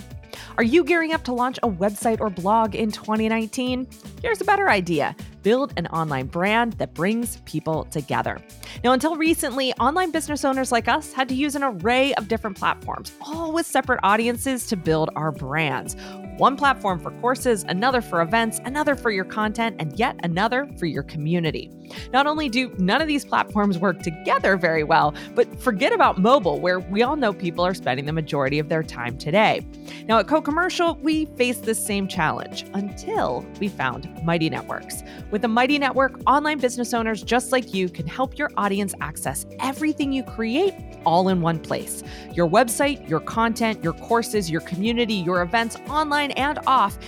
Are 0.57 0.65
you 0.65 0.83
gearing 0.83 1.13
up 1.13 1.23
to 1.25 1.35
launch 1.35 1.59
a 1.63 1.69
website 1.69 2.19
or 2.19 2.31
blog 2.31 2.75
in 2.75 2.91
2019? 2.91 3.87
Here's 4.23 4.41
a 4.41 4.45
better 4.45 4.71
idea 4.71 5.15
build 5.43 5.75
an 5.77 5.87
online 5.89 6.29
brand 6.29 6.73
that 6.73 6.95
brings 6.95 7.43
people 7.45 7.85
together. 7.85 8.41
Now, 8.83 8.93
until 8.93 9.17
recently, 9.17 9.75
online 9.75 10.11
business 10.11 10.43
owners 10.43 10.73
like 10.73 10.89
us 10.89 11.13
had 11.13 11.29
to 11.29 11.35
use 11.35 11.57
an 11.57 11.63
array 11.63 12.15
of 12.15 12.27
different 12.27 12.57
platforms, 12.57 13.13
all 13.21 13.53
with 13.53 13.67
separate 13.67 14.01
audiences 14.03 14.67
to 14.69 14.77
build 14.77 15.11
our 15.15 15.31
brands. 15.31 15.95
One 16.39 16.55
platform 16.55 17.01
for 17.01 17.13
courses, 17.23 17.65
another 17.67 18.03
for 18.03 18.21
events, 18.21 18.61
another 18.67 18.95
for 18.95 19.11
your 19.11 19.25
content, 19.25 19.77
and 19.79 19.99
yet 19.99 20.17
another 20.23 20.69
for 20.79 20.85
your 20.85 21.03
community. 21.03 21.71
Not 22.13 22.27
only 22.27 22.51
do 22.51 22.75
none 22.79 23.01
of 23.01 23.09
these 23.09 23.25
platforms 23.25 23.79
work 23.79 24.03
together 24.03 24.59
very 24.59 24.85
well, 24.85 25.15
but 25.35 25.59
forget 25.59 25.95
about 25.95 26.19
mobile, 26.19 26.61
where 26.61 26.81
we 26.81 27.03
all 27.03 27.17
know 27.17 27.33
people 27.33 27.65
are 27.65 27.73
spending 27.73 28.05
the 28.05 28.13
majority 28.13 28.59
of 28.59 28.69
their 28.69 28.83
time 28.83 29.17
today. 29.17 29.67
Now, 30.07 30.19
at 30.19 30.27
CoCommercial, 30.27 31.01
we 31.01 31.25
faced 31.37 31.63
this 31.63 31.83
same 31.83 32.07
challenge 32.07 32.67
until 32.75 33.47
we 33.59 33.69
found 33.69 34.13
Mighty 34.23 34.51
Networks. 34.51 35.03
With 35.31 35.41
the 35.43 35.49
Mighty 35.49 35.79
Network, 35.79 36.21
online 36.27 36.59
business 36.59 36.93
owners 36.93 37.23
just 37.23 37.51
like 37.51 37.73
you 37.73 37.89
can 37.89 38.07
help 38.07 38.37
your 38.37 38.51
audience 38.57 38.95
access 39.01 39.47
everything 39.61 40.13
you 40.13 40.23
create 40.23 40.75
all 41.07 41.29
in 41.29 41.41
one 41.41 41.59
place 41.59 42.03
your 42.33 42.49
website, 42.49 43.09
your 43.09 43.21
content, 43.21 43.83
your 43.83 43.95
courses, 43.95 44.51
your 44.51 44.61
community, 44.63 45.15
your 45.15 45.41
events, 45.41 45.77
online 45.89 46.26
and 46.33 46.59
off, 46.67 46.99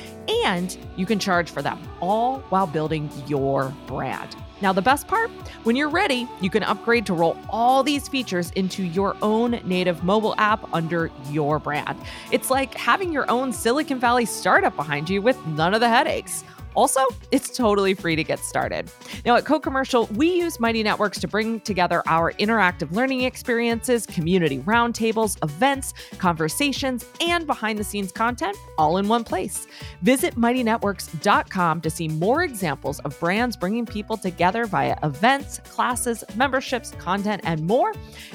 and 0.44 0.76
you 0.96 1.06
can 1.06 1.18
charge 1.18 1.50
for 1.50 1.62
them 1.62 1.78
all 2.00 2.40
while 2.48 2.66
building 2.66 3.10
your 3.26 3.75
brand. 3.87 4.37
Now, 4.60 4.72
the 4.72 4.82
best 4.82 5.06
part 5.06 5.30
when 5.62 5.76
you're 5.76 5.88
ready, 5.88 6.28
you 6.40 6.50
can 6.50 6.64
upgrade 6.64 7.06
to 7.06 7.14
roll 7.14 7.37
all 7.48 7.84
these 7.84 8.08
features 8.08 8.50
into 8.52 8.82
your 8.82 9.16
own 9.22 9.60
native 9.64 10.02
mobile 10.02 10.34
app 10.37 10.68
under 10.75 11.10
your 11.30 11.60
brand. 11.60 11.96
It's 12.32 12.50
like 12.50 12.75
having 12.75 13.12
your 13.12 13.30
own 13.30 13.52
Silicon 13.52 14.00
Valley 14.00 14.26
startup 14.26 14.75
behind 14.75 15.08
you 15.08 15.22
with 15.22 15.38
none 15.46 15.75
of 15.75 15.80
the 15.80 15.88
headaches. 15.88 16.42
Also, 16.78 17.00
it's 17.32 17.56
totally 17.56 17.92
free 17.92 18.14
to 18.14 18.23
get 18.23 18.38
started. 18.38 18.88
Now, 19.26 19.35
at 19.35 19.42
CoCommercial, 19.42 20.12
we 20.12 20.32
use 20.32 20.61
Mighty 20.61 20.85
Networks 20.85 21.18
to 21.18 21.26
bring 21.26 21.58
together 21.62 22.04
our 22.06 22.35
interactive 22.35 22.92
learning 22.92 23.23
experiences, 23.23 24.06
community 24.06 24.61
roundtables, 24.61 25.42
events, 25.42 25.92
conversations, 26.18 27.04
and 27.20 27.49
behind 27.49 27.80
the 27.80 27.85
scenes 27.85 28.12
content 28.12 28.56
all 28.78 28.99
in 28.99 29.08
one 29.08 29.25
place. 29.25 29.66
Visit 30.02 30.37
mightynetworks.com 30.37 31.80
to 31.80 31.90
see 31.90 32.06
more 32.06 32.44
examples 32.44 33.00
of 33.00 33.18
brands 33.18 33.56
bringing 33.56 33.85
people 33.85 34.16
together 34.16 34.64
via 34.64 34.97
events, 35.02 35.58
classes, 35.70 36.23
memberships, 36.37 36.92
content, 36.92 37.40
and 37.44 37.66
more. 37.66 37.92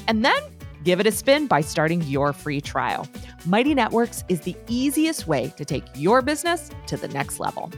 And 0.09 0.25
then 0.25 0.41
Give 0.83 0.99
it 0.99 1.07
a 1.07 1.13
spin 1.13 1.47
by 1.47 1.61
starting 1.61 2.01
your 2.01 2.33
free 2.33 2.59
trial. 2.59 3.07
Mighty 3.45 3.73
Networks 3.73 4.25
is 4.27 4.41
the 4.41 4.53
easiest 4.67 5.27
way 5.27 5.53
to 5.55 5.63
take 5.63 5.85
your 5.95 6.21
business 6.21 6.69
to 6.87 6.97
the 6.97 7.07
next 7.07 7.39
level. 7.39 7.71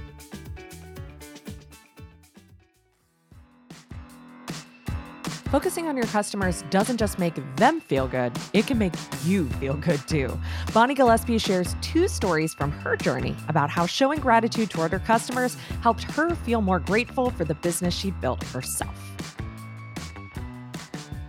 Focusing 5.49 5.87
on 5.87 5.95
your 5.95 6.07
customers 6.07 6.63
doesn't 6.71 6.97
just 6.97 7.19
make 7.19 7.35
them 7.55 7.79
feel 7.79 8.07
good, 8.07 8.31
it 8.53 8.65
can 8.65 8.79
make 8.79 8.93
you 9.23 9.47
feel 9.59 9.75
good 9.75 9.99
too. 10.07 10.35
Bonnie 10.73 10.95
Gillespie 10.95 11.37
shares 11.37 11.75
two 11.81 12.07
stories 12.07 12.53
from 12.55 12.71
her 12.71 12.97
journey 12.97 13.35
about 13.47 13.69
how 13.69 13.85
showing 13.85 14.19
gratitude 14.19 14.71
toward 14.71 14.91
her 14.91 14.99
customers 14.99 15.55
helped 15.81 16.03
her 16.03 16.33
feel 16.33 16.61
more 16.61 16.79
grateful 16.79 17.29
for 17.29 17.45
the 17.45 17.53
business 17.53 17.93
she 17.93 18.09
built 18.09 18.43
herself. 18.45 18.95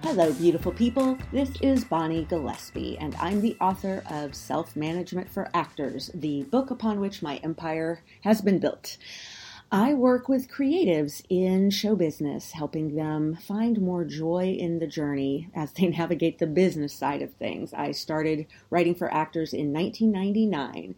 Hello, 0.02 0.32
beautiful 0.32 0.72
people. 0.72 1.18
This 1.30 1.50
is 1.60 1.84
Bonnie 1.84 2.24
Gillespie, 2.24 2.96
and 2.98 3.14
I'm 3.16 3.40
the 3.42 3.56
author 3.60 4.02
of 4.08 4.34
Self 4.34 4.76
Management 4.76 5.28
for 5.28 5.50
Actors, 5.52 6.10
the 6.14 6.44
book 6.44 6.70
upon 6.70 7.00
which 7.00 7.22
my 7.22 7.36
empire 7.38 8.02
has 8.22 8.40
been 8.40 8.60
built. 8.60 8.96
I 9.78 9.92
work 9.92 10.26
with 10.26 10.48
creatives 10.48 11.22
in 11.28 11.68
show 11.68 11.96
business, 11.96 12.52
helping 12.52 12.94
them 12.94 13.36
find 13.36 13.78
more 13.78 14.06
joy 14.06 14.56
in 14.58 14.78
the 14.78 14.86
journey 14.86 15.50
as 15.54 15.72
they 15.72 15.86
navigate 15.88 16.38
the 16.38 16.46
business 16.46 16.94
side 16.94 17.20
of 17.20 17.34
things. 17.34 17.74
I 17.74 17.90
started 17.90 18.46
writing 18.70 18.94
for 18.94 19.12
actors 19.12 19.52
in 19.52 19.74
1999 19.74 20.94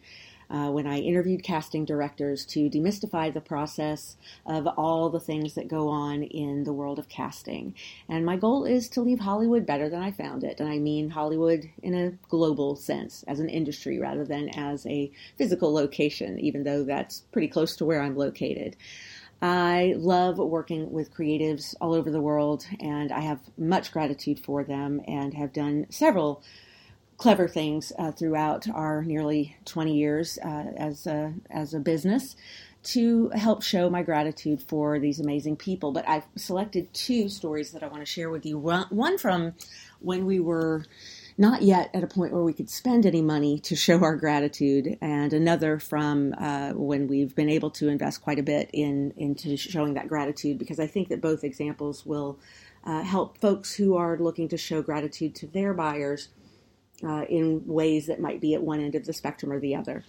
uh, 0.50 0.70
when 0.70 0.86
I 0.86 0.98
interviewed 0.98 1.42
casting 1.42 1.84
directors 1.84 2.44
to 2.46 2.70
demystify 2.70 3.32
the 3.32 3.40
process 3.40 4.16
of 4.46 4.66
all 4.66 5.10
the 5.10 5.20
things 5.20 5.54
that 5.54 5.68
go 5.68 5.88
on 5.88 6.22
in 6.22 6.64
the 6.64 6.72
world 6.72 6.98
of 6.98 7.08
casting. 7.08 7.74
And 8.08 8.24
my 8.24 8.36
goal 8.36 8.64
is 8.64 8.88
to 8.90 9.02
leave 9.02 9.20
Hollywood 9.20 9.66
better 9.66 9.88
than 9.88 10.02
I 10.02 10.10
found 10.10 10.44
it. 10.44 10.60
And 10.60 10.68
I 10.68 10.78
mean 10.78 11.10
Hollywood 11.10 11.68
in 11.82 11.94
a 11.94 12.12
global 12.28 12.76
sense, 12.76 13.24
as 13.28 13.40
an 13.40 13.48
industry 13.48 13.98
rather 13.98 14.24
than 14.24 14.48
as 14.50 14.86
a 14.86 15.10
physical 15.36 15.72
location, 15.72 16.38
even 16.40 16.64
though 16.64 16.84
that's 16.84 17.20
pretty 17.32 17.48
close 17.48 17.76
to 17.76 17.84
where 17.84 18.02
I'm 18.02 18.16
located. 18.16 18.76
I 19.40 19.94
love 19.96 20.38
working 20.38 20.90
with 20.90 21.14
creatives 21.14 21.74
all 21.80 21.94
over 21.94 22.10
the 22.10 22.20
world, 22.20 22.66
and 22.80 23.12
I 23.12 23.20
have 23.20 23.38
much 23.56 23.92
gratitude 23.92 24.40
for 24.40 24.64
them 24.64 25.00
and 25.06 25.32
have 25.34 25.52
done 25.52 25.86
several 25.90 26.42
clever 27.18 27.48
things 27.48 27.92
uh, 27.98 28.12
throughout 28.12 28.68
our 28.70 29.02
nearly 29.02 29.56
20 29.66 29.94
years 29.94 30.38
uh, 30.44 30.72
as 30.76 31.06
a, 31.06 31.34
as 31.50 31.74
a 31.74 31.80
business 31.80 32.36
to 32.84 33.28
help 33.30 33.62
show 33.62 33.90
my 33.90 34.02
gratitude 34.02 34.62
for 34.62 34.98
these 35.00 35.20
amazing 35.20 35.56
people. 35.56 35.92
But 35.92 36.08
I've 36.08 36.24
selected 36.36 36.94
two 36.94 37.28
stories 37.28 37.72
that 37.72 37.82
I 37.82 37.88
want 37.88 38.00
to 38.00 38.06
share 38.06 38.30
with 38.30 38.46
you. 38.46 38.56
One 38.56 39.18
from 39.18 39.54
when 40.00 40.24
we 40.24 40.38
were 40.38 40.84
not 41.36 41.62
yet 41.62 41.90
at 41.92 42.04
a 42.04 42.06
point 42.06 42.32
where 42.32 42.42
we 42.42 42.52
could 42.52 42.70
spend 42.70 43.04
any 43.04 43.20
money 43.20 43.58
to 43.60 43.76
show 43.76 44.02
our 44.02 44.16
gratitude, 44.16 44.96
and 45.00 45.32
another 45.32 45.78
from 45.78 46.34
uh, 46.38 46.70
when 46.70 47.08
we've 47.08 47.34
been 47.34 47.48
able 47.48 47.70
to 47.70 47.88
invest 47.88 48.22
quite 48.22 48.38
a 48.38 48.42
bit 48.42 48.70
in 48.72 49.12
into 49.16 49.56
showing 49.56 49.94
that 49.94 50.08
gratitude. 50.08 50.58
Because 50.58 50.80
I 50.80 50.86
think 50.86 51.08
that 51.08 51.20
both 51.20 51.44
examples 51.44 52.06
will 52.06 52.38
uh, 52.84 53.02
help 53.02 53.38
folks 53.38 53.74
who 53.74 53.96
are 53.96 54.16
looking 54.16 54.48
to 54.48 54.56
show 54.56 54.82
gratitude 54.82 55.34
to 55.36 55.46
their 55.48 55.74
buyers 55.74 56.28
uh, 57.04 57.24
in 57.28 57.66
ways 57.66 58.06
that 58.06 58.20
might 58.20 58.40
be 58.40 58.54
at 58.54 58.62
one 58.62 58.80
end 58.80 58.94
of 58.94 59.04
the 59.04 59.12
spectrum 59.12 59.52
or 59.52 59.60
the 59.60 59.74
other. 59.74 60.04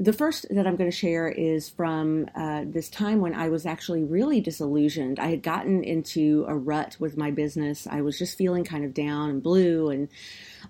The 0.00 0.12
first 0.12 0.46
that 0.50 0.66
I'm 0.66 0.74
going 0.74 0.90
to 0.90 0.96
share 0.96 1.28
is 1.28 1.68
from 1.68 2.28
uh, 2.34 2.64
this 2.66 2.88
time 2.88 3.20
when 3.20 3.32
I 3.32 3.48
was 3.48 3.64
actually 3.64 4.02
really 4.02 4.40
disillusioned. 4.40 5.20
I 5.20 5.28
had 5.28 5.40
gotten 5.40 5.84
into 5.84 6.44
a 6.48 6.56
rut 6.56 6.96
with 6.98 7.16
my 7.16 7.30
business. 7.30 7.86
I 7.86 8.00
was 8.00 8.18
just 8.18 8.36
feeling 8.36 8.64
kind 8.64 8.84
of 8.84 8.92
down 8.92 9.30
and 9.30 9.40
blue 9.40 9.90
and 9.90 10.08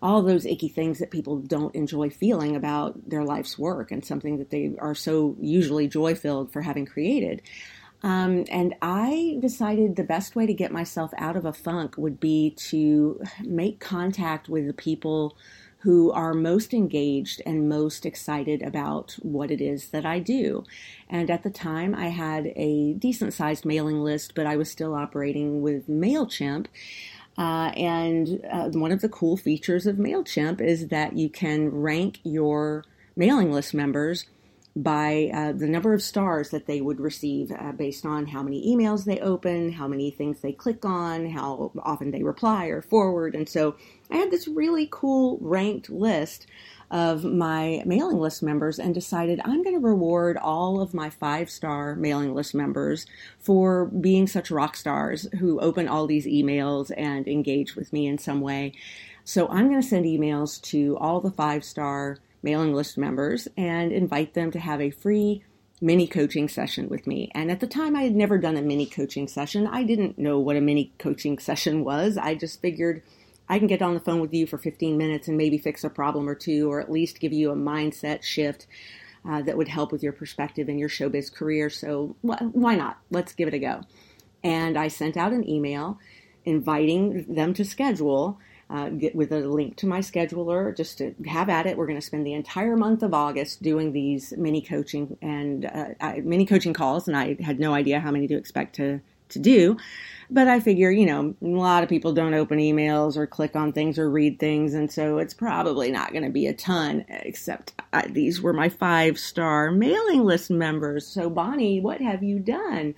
all 0.02 0.20
those 0.20 0.44
icky 0.44 0.68
things 0.68 0.98
that 0.98 1.10
people 1.10 1.38
don't 1.38 1.74
enjoy 1.74 2.10
feeling 2.10 2.54
about 2.54 3.08
their 3.08 3.24
life's 3.24 3.58
work 3.58 3.90
and 3.90 4.04
something 4.04 4.38
that 4.38 4.50
they 4.50 4.74
are 4.78 4.94
so 4.94 5.36
usually 5.40 5.88
joy 5.88 6.14
filled 6.14 6.52
for 6.52 6.60
having 6.60 6.84
created. 6.84 7.40
Um, 8.04 8.44
and 8.50 8.74
I 8.82 9.38
decided 9.40 9.96
the 9.96 10.04
best 10.04 10.36
way 10.36 10.44
to 10.44 10.52
get 10.52 10.70
myself 10.70 11.12
out 11.16 11.36
of 11.36 11.46
a 11.46 11.54
funk 11.54 11.96
would 11.96 12.20
be 12.20 12.50
to 12.68 13.22
make 13.40 13.80
contact 13.80 14.46
with 14.46 14.66
the 14.66 14.74
people 14.74 15.38
who 15.78 16.12
are 16.12 16.34
most 16.34 16.74
engaged 16.74 17.40
and 17.46 17.66
most 17.66 18.04
excited 18.04 18.60
about 18.60 19.16
what 19.22 19.50
it 19.50 19.62
is 19.62 19.88
that 19.88 20.04
I 20.04 20.18
do. 20.18 20.64
And 21.08 21.30
at 21.30 21.44
the 21.44 21.50
time, 21.50 21.94
I 21.94 22.08
had 22.08 22.52
a 22.56 22.92
decent 22.92 23.32
sized 23.32 23.64
mailing 23.64 24.02
list, 24.02 24.34
but 24.34 24.44
I 24.44 24.56
was 24.56 24.70
still 24.70 24.94
operating 24.94 25.62
with 25.62 25.88
MailChimp. 25.88 26.66
Uh, 27.38 27.72
and 27.74 28.44
uh, 28.52 28.68
one 28.68 28.92
of 28.92 29.00
the 29.00 29.08
cool 29.08 29.38
features 29.38 29.86
of 29.86 29.96
MailChimp 29.96 30.60
is 30.60 30.88
that 30.88 31.16
you 31.16 31.30
can 31.30 31.70
rank 31.70 32.20
your 32.22 32.84
mailing 33.16 33.50
list 33.50 33.72
members 33.72 34.26
by 34.76 35.30
uh, 35.32 35.52
the 35.52 35.68
number 35.68 35.94
of 35.94 36.02
stars 36.02 36.50
that 36.50 36.66
they 36.66 36.80
would 36.80 36.98
receive 36.98 37.52
uh, 37.52 37.72
based 37.72 38.04
on 38.04 38.26
how 38.26 38.42
many 38.42 38.66
emails 38.66 39.04
they 39.04 39.20
open, 39.20 39.70
how 39.70 39.86
many 39.86 40.10
things 40.10 40.40
they 40.40 40.52
click 40.52 40.84
on, 40.84 41.30
how 41.30 41.70
often 41.82 42.10
they 42.10 42.24
reply 42.24 42.66
or 42.66 42.82
forward. 42.82 43.34
And 43.36 43.48
so 43.48 43.76
I 44.10 44.16
had 44.16 44.32
this 44.32 44.48
really 44.48 44.88
cool 44.90 45.38
ranked 45.40 45.90
list 45.90 46.46
of 46.90 47.24
my 47.24 47.82
mailing 47.86 48.18
list 48.18 48.42
members 48.42 48.78
and 48.78 48.94
decided 48.94 49.40
I'm 49.44 49.62
going 49.62 49.74
to 49.74 49.86
reward 49.86 50.36
all 50.36 50.80
of 50.80 50.92
my 50.92 51.08
five 51.08 51.50
star 51.50 51.94
mailing 51.94 52.34
list 52.34 52.54
members 52.54 53.06
for 53.38 53.86
being 53.86 54.26
such 54.26 54.50
rock 54.50 54.76
stars 54.76 55.28
who 55.38 55.60
open 55.60 55.88
all 55.88 56.06
these 56.06 56.26
emails 56.26 56.92
and 56.96 57.26
engage 57.26 57.76
with 57.76 57.92
me 57.92 58.06
in 58.06 58.18
some 58.18 58.40
way. 58.40 58.72
So 59.24 59.48
I'm 59.48 59.68
going 59.68 59.80
to 59.80 59.86
send 59.86 60.04
emails 60.04 60.60
to 60.62 60.96
all 60.98 61.20
the 61.20 61.30
five 61.30 61.64
star 61.64 62.18
mailing 62.44 62.74
list 62.74 62.96
members 62.96 63.48
and 63.56 63.90
invite 63.90 64.34
them 64.34 64.50
to 64.52 64.60
have 64.60 64.80
a 64.80 64.90
free 64.90 65.42
mini 65.80 66.06
coaching 66.06 66.48
session 66.48 66.88
with 66.88 67.06
me. 67.06 67.30
And 67.34 67.50
at 67.50 67.60
the 67.60 67.66
time, 67.66 67.96
I 67.96 68.02
had 68.02 68.14
never 68.14 68.38
done 68.38 68.56
a 68.56 68.62
mini 68.62 68.86
coaching 68.86 69.26
session. 69.26 69.66
I 69.66 69.82
didn't 69.82 70.18
know 70.18 70.38
what 70.38 70.56
a 70.56 70.60
mini 70.60 70.92
coaching 70.98 71.38
session 71.40 71.82
was. 71.82 72.16
I 72.16 72.34
just 72.34 72.60
figured 72.60 73.02
I 73.48 73.58
can 73.58 73.66
get 73.66 73.82
on 73.82 73.94
the 73.94 74.00
phone 74.00 74.20
with 74.20 74.32
you 74.32 74.46
for 74.46 74.58
15 74.58 74.96
minutes 74.96 75.26
and 75.26 75.36
maybe 75.36 75.58
fix 75.58 75.82
a 75.82 75.90
problem 75.90 76.28
or 76.28 76.34
two, 76.34 76.70
or 76.70 76.80
at 76.80 76.92
least 76.92 77.20
give 77.20 77.32
you 77.32 77.50
a 77.50 77.56
mindset 77.56 78.22
shift 78.22 78.66
uh, 79.28 79.42
that 79.42 79.56
would 79.56 79.68
help 79.68 79.90
with 79.90 80.02
your 80.02 80.12
perspective 80.12 80.68
in 80.68 80.78
your 80.78 80.88
showbiz 80.88 81.32
career. 81.32 81.70
So 81.70 82.16
wh- 82.22 82.54
why 82.54 82.76
not? 82.76 82.98
Let's 83.10 83.32
give 83.32 83.48
it 83.48 83.54
a 83.54 83.58
go. 83.58 83.80
And 84.42 84.78
I 84.78 84.88
sent 84.88 85.16
out 85.16 85.32
an 85.32 85.48
email 85.48 85.98
inviting 86.44 87.34
them 87.34 87.54
to 87.54 87.64
schedule. 87.64 88.38
Uh, 88.70 88.88
get 88.88 89.14
with 89.14 89.30
a 89.30 89.40
link 89.40 89.76
to 89.76 89.86
my 89.86 90.00
scheduler 90.00 90.74
just 90.74 90.98
to 90.98 91.14
have 91.26 91.48
at 91.48 91.66
it. 91.66 91.76
We're 91.76 91.86
going 91.86 91.98
to 91.98 92.06
spend 92.06 92.26
the 92.26 92.32
entire 92.32 92.76
month 92.76 93.02
of 93.02 93.12
August 93.12 93.62
doing 93.62 93.92
these 93.92 94.32
mini 94.36 94.62
coaching 94.62 95.18
and 95.20 95.66
uh, 96.00 96.14
mini 96.22 96.46
coaching 96.46 96.72
calls, 96.72 97.06
and 97.06 97.16
I 97.16 97.36
had 97.42 97.60
no 97.60 97.74
idea 97.74 98.00
how 98.00 98.10
many 98.10 98.26
to 98.28 98.36
expect 98.36 98.74
to 98.76 99.00
to 99.30 99.38
do. 99.38 99.76
But 100.30 100.48
I 100.48 100.58
figure, 100.58 100.90
you 100.90 101.04
know, 101.04 101.34
a 101.42 101.46
lot 101.46 101.82
of 101.82 101.88
people 101.88 102.14
don't 102.14 102.32
open 102.32 102.58
emails 102.58 103.16
or 103.16 103.26
click 103.26 103.54
on 103.54 103.72
things 103.72 103.98
or 103.98 104.08
read 104.08 104.38
things, 104.38 104.72
and 104.72 104.90
so 104.90 105.18
it's 105.18 105.34
probably 105.34 105.90
not 105.90 106.12
going 106.12 106.24
to 106.24 106.30
be 106.30 106.46
a 106.46 106.54
ton, 106.54 107.04
except 107.08 107.74
I, 107.92 108.06
these 108.08 108.40
were 108.40 108.54
my 108.54 108.70
five 108.70 109.18
star 109.18 109.70
mailing 109.70 110.24
list 110.24 110.50
members. 110.50 111.06
So, 111.06 111.28
Bonnie, 111.28 111.80
what 111.80 112.00
have 112.00 112.22
you 112.22 112.38
done? 112.38 112.94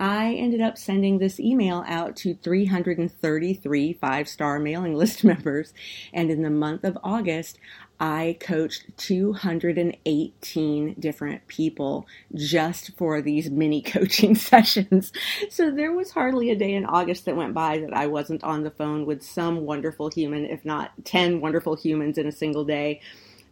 I 0.00 0.34
ended 0.34 0.60
up 0.60 0.78
sending 0.78 1.18
this 1.18 1.40
email 1.40 1.84
out 1.86 2.16
to 2.16 2.34
333 2.34 3.92
five 3.94 4.28
star 4.28 4.58
mailing 4.58 4.94
list 4.94 5.24
members. 5.26 5.72
And 6.12 6.30
in 6.30 6.42
the 6.42 6.50
month 6.50 6.84
of 6.84 6.98
August, 7.02 7.58
I 8.00 8.36
coached 8.40 8.84
218 8.98 10.94
different 11.00 11.48
people 11.48 12.06
just 12.34 12.96
for 12.96 13.20
these 13.20 13.50
mini 13.50 13.82
coaching 13.86 14.34
sessions. 14.36 15.12
So 15.50 15.70
there 15.70 15.92
was 15.92 16.12
hardly 16.12 16.50
a 16.50 16.56
day 16.56 16.74
in 16.74 16.84
August 16.86 17.24
that 17.24 17.36
went 17.36 17.54
by 17.54 17.78
that 17.78 17.92
I 17.94 18.06
wasn't 18.06 18.44
on 18.44 18.62
the 18.62 18.70
phone 18.70 19.04
with 19.06 19.22
some 19.22 19.62
wonderful 19.66 20.10
human, 20.10 20.44
if 20.44 20.64
not 20.64 20.92
10 21.04 21.40
wonderful 21.40 21.76
humans 21.76 22.18
in 22.18 22.26
a 22.26 22.32
single 22.32 22.64
day 22.64 23.00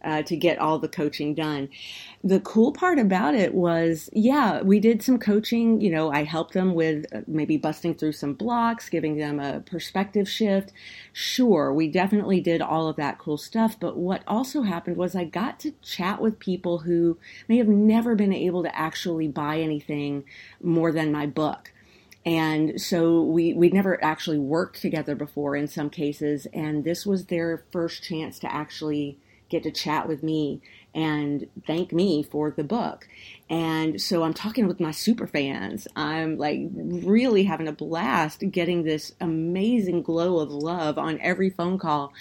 uh, 0.03 0.21
to 0.23 0.35
get 0.35 0.59
all 0.59 0.79
the 0.79 0.87
coaching 0.87 1.33
done. 1.33 1.69
The 2.23 2.39
cool 2.39 2.71
part 2.71 2.99
about 2.99 3.35
it 3.35 3.53
was, 3.53 4.09
yeah, 4.13 4.61
we 4.61 4.79
did 4.79 5.01
some 5.01 5.19
coaching. 5.19 5.81
You 5.81 5.91
know, 5.91 6.11
I 6.11 6.23
helped 6.23 6.53
them 6.53 6.73
with 6.73 7.05
uh, 7.13 7.21
maybe 7.27 7.57
busting 7.57 7.95
through 7.95 8.13
some 8.13 8.33
blocks, 8.33 8.89
giving 8.89 9.17
them 9.17 9.39
a 9.39 9.61
perspective 9.61 10.29
shift. 10.29 10.71
Sure, 11.13 11.73
we 11.73 11.87
definitely 11.87 12.41
did 12.41 12.61
all 12.61 12.87
of 12.87 12.95
that 12.97 13.17
cool 13.17 13.37
stuff. 13.37 13.79
But 13.79 13.97
what 13.97 14.23
also 14.27 14.63
happened 14.63 14.97
was 14.97 15.15
I 15.15 15.23
got 15.23 15.59
to 15.61 15.71
chat 15.81 16.21
with 16.21 16.39
people 16.39 16.79
who 16.79 17.17
may 17.47 17.57
have 17.57 17.67
never 17.67 18.15
been 18.15 18.33
able 18.33 18.63
to 18.63 18.77
actually 18.77 19.27
buy 19.27 19.59
anything 19.59 20.25
more 20.61 20.91
than 20.91 21.11
my 21.11 21.25
book 21.25 21.71
and 22.27 22.79
so 22.81 23.21
we 23.21 23.53
we'd 23.53 23.73
never 23.73 24.03
actually 24.03 24.37
worked 24.37 24.81
together 24.81 25.15
before 25.15 25.55
in 25.55 25.65
some 25.65 25.89
cases 25.89 26.45
and 26.53 26.83
this 26.83 27.05
was 27.05 27.27
their 27.27 27.63
first 27.71 28.03
chance 28.03 28.37
to 28.37 28.53
actually 28.53 29.17
get 29.49 29.63
to 29.63 29.71
chat 29.71 30.07
with 30.07 30.23
me 30.23 30.61
and 30.97 31.47
thank 31.67 31.93
me 31.93 32.23
for 32.23 32.49
the 32.49 32.63
book. 32.63 33.07
And 33.49 34.01
so 34.01 34.23
I'm 34.23 34.33
talking 34.33 34.67
with 34.67 34.79
my 34.79 34.89
super 34.89 35.27
fans. 35.27 35.87
I'm 35.95 36.37
like 36.37 36.59
really 36.73 37.43
having 37.43 37.67
a 37.67 37.71
blast 37.71 38.43
getting 38.49 38.83
this 38.83 39.13
amazing 39.21 40.01
glow 40.01 40.39
of 40.39 40.49
love 40.49 40.97
on 40.97 41.19
every 41.21 41.51
phone 41.51 41.77
call 41.77 42.13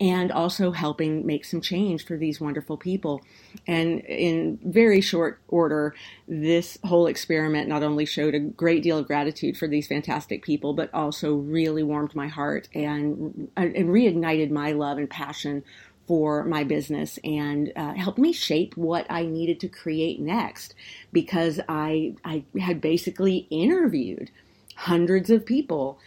and 0.00 0.32
also 0.32 0.72
helping 0.72 1.26
make 1.26 1.44
some 1.44 1.60
change 1.60 2.06
for 2.06 2.16
these 2.16 2.40
wonderful 2.40 2.78
people. 2.78 3.20
And 3.66 4.00
in 4.00 4.58
very 4.64 5.02
short 5.02 5.40
order, 5.48 5.94
this 6.26 6.78
whole 6.84 7.06
experiment 7.06 7.68
not 7.68 7.82
only 7.82 8.06
showed 8.06 8.34
a 8.34 8.40
great 8.40 8.82
deal 8.82 8.96
of 8.96 9.06
gratitude 9.06 9.58
for 9.58 9.68
these 9.68 9.86
fantastic 9.86 10.42
people, 10.42 10.72
but 10.72 10.92
also 10.94 11.34
really 11.34 11.82
warmed 11.82 12.14
my 12.14 12.28
heart 12.28 12.68
and, 12.74 13.50
and 13.56 13.74
reignited 13.74 14.50
my 14.50 14.72
love 14.72 14.96
and 14.96 15.10
passion 15.10 15.62
for 16.06 16.44
my 16.44 16.64
business 16.64 17.18
and 17.22 17.72
uh, 17.76 17.94
helped 17.94 18.18
me 18.18 18.32
shape 18.32 18.76
what 18.76 19.06
I 19.08 19.24
needed 19.24 19.60
to 19.60 19.68
create 19.68 20.20
next 20.20 20.74
because 21.12 21.60
I, 21.68 22.14
I 22.24 22.44
had 22.60 22.80
basically 22.80 23.46
interviewed 23.50 24.30
hundreds 24.74 25.30
of 25.30 25.46
people 25.46 25.98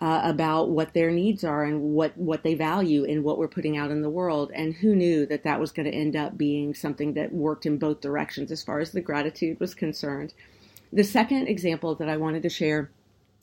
uh, 0.00 0.22
about 0.24 0.70
what 0.70 0.94
their 0.94 1.10
needs 1.10 1.44
are 1.44 1.64
and 1.64 1.82
what, 1.82 2.16
what 2.16 2.42
they 2.42 2.54
value 2.54 3.04
in 3.04 3.22
what 3.22 3.38
we're 3.38 3.48
putting 3.48 3.76
out 3.76 3.90
in 3.90 4.00
the 4.00 4.08
world. 4.08 4.50
And 4.54 4.74
who 4.74 4.94
knew 4.94 5.26
that 5.26 5.44
that 5.44 5.60
was 5.60 5.72
going 5.72 5.90
to 5.90 5.96
end 5.96 6.16
up 6.16 6.38
being 6.38 6.74
something 6.74 7.14
that 7.14 7.32
worked 7.32 7.66
in 7.66 7.76
both 7.76 8.00
directions 8.00 8.50
as 8.50 8.62
far 8.62 8.80
as 8.80 8.92
the 8.92 9.02
gratitude 9.02 9.60
was 9.60 9.74
concerned. 9.74 10.32
The 10.92 11.04
second 11.04 11.48
example 11.48 11.94
that 11.96 12.08
I 12.08 12.16
wanted 12.16 12.42
to 12.44 12.48
share 12.48 12.90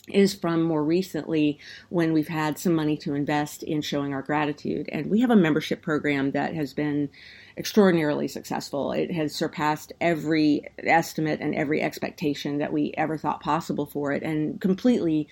is 0.07 0.33
from 0.33 0.61
more 0.61 0.83
recently 0.83 1.59
when 1.89 2.13
we've 2.13 2.27
had 2.27 2.57
some 2.57 2.73
money 2.73 2.97
to 2.97 3.13
invest 3.13 3.63
in 3.63 3.81
showing 3.81 4.13
our 4.13 4.21
gratitude. 4.21 4.89
And 4.91 5.09
we 5.09 5.21
have 5.21 5.29
a 5.29 5.35
membership 5.35 5.81
program 5.81 6.31
that 6.31 6.53
has 6.53 6.73
been 6.73 7.09
extraordinarily 7.57 8.27
successful. 8.27 8.91
It 8.91 9.11
has 9.11 9.35
surpassed 9.35 9.91
every 9.99 10.63
estimate 10.77 11.41
and 11.41 11.55
every 11.55 11.81
expectation 11.81 12.59
that 12.59 12.71
we 12.71 12.93
ever 12.97 13.17
thought 13.17 13.41
possible 13.41 13.85
for 13.85 14.11
it 14.11 14.23
and 14.23 14.61
completely 14.61 15.27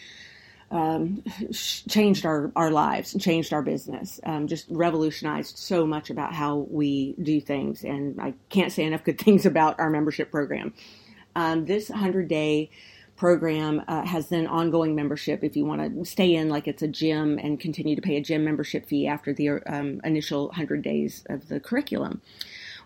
um, 0.72 1.24
changed 1.54 2.26
our, 2.26 2.52
our 2.56 2.72
lives 2.72 3.14
and 3.14 3.22
changed 3.22 3.54
our 3.54 3.62
business, 3.62 4.20
um, 4.26 4.48
just 4.48 4.66
revolutionized 4.70 5.58
so 5.58 5.86
much 5.86 6.10
about 6.10 6.34
how 6.34 6.58
we 6.70 7.16
do 7.22 7.40
things. 7.40 7.84
And 7.84 8.20
I 8.20 8.34
can't 8.50 8.72
say 8.72 8.84
enough 8.84 9.04
good 9.04 9.20
things 9.22 9.46
about 9.46 9.80
our 9.80 9.90
membership 9.90 10.32
program. 10.32 10.74
Um, 11.36 11.66
this 11.66 11.90
100 11.90 12.28
day 12.28 12.72
program 13.16 13.82
uh, 13.88 14.06
has 14.06 14.30
then 14.30 14.46
ongoing 14.48 14.96
membership 14.96 15.44
if 15.44 15.56
you 15.56 15.66
want 15.66 15.82
to 15.82 16.06
stay 16.06 16.36
in 16.36 16.50
like 16.50 16.68
it's 16.68 16.82
a 16.82 16.88
gym 16.88 17.40
and 17.42 17.60
continue 17.60 17.96
to 17.96 18.02
pay 18.02 18.18
a 18.18 18.22
gym 18.22 18.44
membership 18.44 18.86
fee 18.86 19.08
after 19.08 19.34
the 19.34 19.50
um, 19.68 20.02
initial 20.04 20.48
100 20.48 20.82
days 20.82 21.24
of 21.30 21.48
the 21.48 21.60
curriculum. 21.60 22.22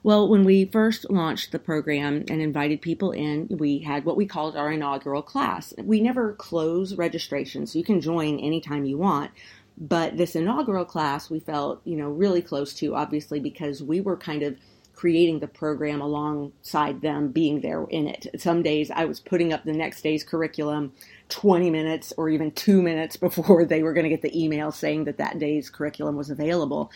Well, 0.01 0.29
when 0.29 0.45
we 0.45 0.65
first 0.65 1.09
launched 1.09 1.51
the 1.51 1.59
program 1.59 2.23
and 2.29 2.41
invited 2.41 2.81
people 2.81 3.11
in, 3.11 3.47
we 3.49 3.79
had 3.79 4.05
what 4.05 4.15
we 4.15 4.25
called 4.25 4.55
our 4.55 4.71
inaugural 4.71 5.21
class. 5.21 5.73
We 5.77 5.99
never 5.99 6.33
close 6.33 6.95
registration, 6.95 7.67
so 7.67 7.77
you 7.77 7.83
can 7.83 7.99
join 7.99 8.39
anytime 8.39 8.85
you 8.85 8.97
want. 8.97 9.31
But 9.77 10.15
this 10.15 10.35
inaugural 10.35 10.85
class, 10.85 11.29
we 11.29 11.39
felt, 11.39 11.81
you 11.85 11.97
know, 11.97 12.09
really 12.09 12.41
close 12.41 12.73
to, 12.75 12.95
obviously, 12.95 13.39
because 13.39 13.83
we 13.83 13.99
were 13.99 14.15
kind 14.15 14.43
of 14.43 14.55
creating 14.99 15.39
the 15.39 15.47
program 15.47 16.01
alongside 16.01 16.99
them 16.99 17.31
being 17.31 17.61
there 17.61 17.85
in 17.85 18.05
it. 18.05 18.27
Some 18.37 18.61
days 18.61 18.91
I 18.91 19.05
was 19.05 19.21
putting 19.21 19.53
up 19.53 19.63
the 19.63 19.71
next 19.71 20.01
day's 20.01 20.25
curriculum 20.25 20.91
20 21.29 21.69
minutes 21.69 22.11
or 22.17 22.27
even 22.27 22.51
two 22.51 22.81
minutes 22.81 23.15
before 23.27 23.63
they 23.63 23.81
were 23.81 23.93
going 23.93 24.03
to 24.03 24.09
get 24.09 24.21
the 24.21 24.37
email 24.37 24.73
saying 24.73 25.05
that 25.05 25.17
that 25.17 25.39
day's 25.39 25.69
curriculum 25.69 26.17
was 26.17 26.29
available. 26.29 26.91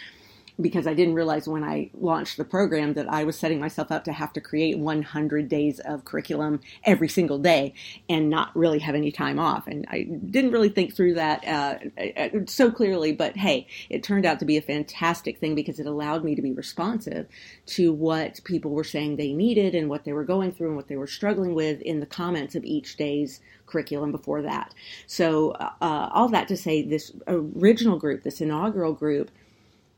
Because 0.62 0.86
I 0.86 0.94
didn't 0.94 1.16
realize 1.16 1.48
when 1.48 1.64
I 1.64 1.90
launched 1.94 2.38
the 2.38 2.46
program 2.46 2.94
that 2.94 3.12
I 3.12 3.24
was 3.24 3.38
setting 3.38 3.60
myself 3.60 3.92
up 3.92 4.04
to 4.04 4.14
have 4.14 4.34
to 4.34 4.42
create 4.42 4.78
100 4.78 5.50
days 5.50 5.80
of 5.80 6.06
curriculum 6.06 6.62
every 6.84 7.10
single 7.10 7.40
day 7.40 7.74
and 8.08 8.30
not 8.30 8.56
really 8.56 8.80
have 8.80 8.94
any 8.94 9.12
time 9.12 9.40
off. 9.40 9.68
And 9.68 9.86
I 9.90 10.04
didn't 10.04 10.52
really 10.52 10.70
think 10.70 10.96
through 10.96 11.16
that 11.16 11.48
uh, 11.48 12.02
uh, 12.18 12.30
so 12.46 12.72
clearly, 12.72 13.14
but 13.14 13.36
hey, 13.36 13.68
it 13.90 14.04
turned 14.04 14.26
out 14.26 14.40
to 14.40 14.46
be 14.46 14.58
a 14.58 14.62
fantastic 14.62 15.40
thing 15.40 15.56
because 15.56 15.80
it 15.80 15.88
allowed 15.88 16.24
me 16.24 16.36
to 16.36 16.42
be 16.42 16.54
responsive 16.54 17.28
to 17.68 17.92
what 17.92 18.44
people 18.44 18.72
were 18.72 18.84
saying 18.84 19.16
they 19.16 19.34
needed 19.34 19.74
and 19.74 19.90
what 19.90 20.06
they 20.06 20.14
were 20.14 20.24
going 20.24 20.52
through 20.52 20.68
and 20.68 20.76
what 20.76 20.88
they 20.88 20.98
were 20.98 21.08
struggling 21.08 21.56
with 21.56 21.82
in 21.82 22.00
the 22.00 22.06
comments 22.06 22.56
of 22.56 22.64
each 22.64 22.96
day's 22.96 23.40
curriculum 23.66 24.12
before 24.12 24.44
that. 24.44 24.74
So, 25.08 25.52
uh, 25.52 26.10
all 26.12 26.30
that 26.30 26.48
to 26.50 26.58
say, 26.58 26.84
this 26.84 27.12
original 27.28 27.98
group, 27.98 28.24
this 28.24 28.42
inaugural 28.42 28.94
group, 28.94 29.32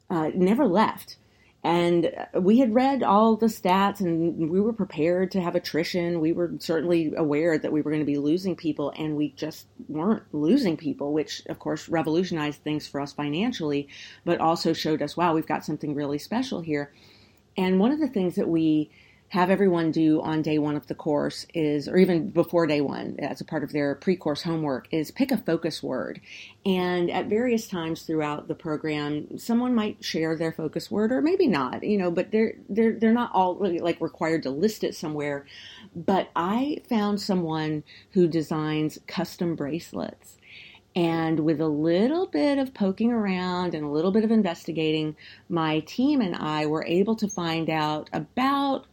uh, 0.10 0.32
never 0.34 0.68
left. 0.68 1.18
And 1.64 2.12
we 2.40 2.60
had 2.60 2.76
read 2.76 3.02
all 3.02 3.36
the 3.36 3.48
stats 3.48 4.00
and 4.00 4.52
we 4.52 4.62
were 4.62 4.72
prepared 4.72 5.32
to 5.32 5.42
have 5.42 5.56
attrition. 5.56 6.20
We 6.20 6.32
were 6.32 6.52
certainly 6.60 7.14
aware 7.18 7.58
that 7.58 7.72
we 7.72 7.82
were 7.82 7.90
going 7.90 8.04
to 8.04 8.06
be 8.06 8.20
losing 8.20 8.56
people, 8.56 8.94
and 8.96 9.16
we 9.16 9.30
just 9.32 9.66
weren't 9.88 10.22
losing 10.32 10.78
people, 10.78 11.12
which 11.12 11.42
of 11.48 11.58
course 11.58 11.90
revolutionized 11.90 12.62
things 12.62 12.88
for 12.88 13.02
us 13.02 13.14
financially, 13.14 13.88
but 14.26 14.40
also 14.40 14.74
showed 14.74 15.02
us, 15.02 15.18
wow, 15.18 15.34
we've 15.34 15.48
got 15.48 15.66
something 15.66 15.96
really 15.96 16.20
special 16.20 16.62
here. 16.62 16.94
And 17.58 17.80
one 17.80 17.92
of 17.92 18.00
the 18.00 18.10
things 18.10 18.36
that 18.36 18.48
we 18.48 18.92
have 19.30 19.50
everyone 19.50 19.92
do 19.92 20.22
on 20.22 20.42
day 20.42 20.60
one 20.60 20.76
of 20.76 20.88
the 20.88 20.96
course 20.96 21.46
is, 21.54 21.88
or 21.88 21.98
even 21.98 22.30
before 22.30 22.68
day 22.68 22.80
one, 22.80 23.16
as 23.20 23.42
a 23.42 23.46
part 23.46 23.64
of 23.64 23.72
their 23.74 23.96
pre 23.96 24.16
course 24.16 24.44
homework, 24.44 24.88
is 24.92 25.12
pick 25.12 25.32
a 25.32 25.38
focus 25.38 25.82
word. 25.82 26.22
And 26.66 27.10
at 27.10 27.26
various 27.26 27.68
times 27.68 28.04
throughout 28.04 28.48
the 28.48 28.56
program, 28.56 29.38
someone 29.38 29.74
might 29.74 30.04
share 30.04 30.38
their 30.38 30.52
focus 30.52 30.92
word 30.92 31.12
or 31.12 31.22
maybe 31.22 31.48
not, 31.48 31.84
you 31.84 31.98
know, 31.98 32.12
but 32.12 32.32
they're, 32.32 32.54
they're, 32.70 32.94
they're 32.94 33.14
not 33.14 33.32
all 33.34 33.56
really 33.56 33.80
like 33.80 34.00
required 34.00 34.44
to 34.44 34.52
list 34.52 34.84
it 34.84 34.96
somewhere. 34.96 35.46
But 35.96 36.30
I 36.36 36.82
found 36.88 37.20
someone 37.20 37.84
who 38.12 38.28
designs 38.28 39.00
custom 39.08 39.56
bracelets. 39.56 40.38
And 40.96 41.42
with 41.42 41.60
a 41.60 41.68
little 41.68 42.26
bit 42.26 42.58
of 42.58 42.74
poking 42.74 43.12
around 43.12 43.74
and 43.74 43.84
a 43.84 43.90
little 43.90 44.12
bit 44.12 44.24
of 44.24 44.32
investigating, 44.32 45.18
my 45.50 45.82
team 45.82 46.22
and 46.22 46.36
I 46.36 46.68
were 46.68 46.86
able 46.86 47.18
to 47.18 47.28
find 47.28 47.70
out 47.70 48.10
about 48.14 48.86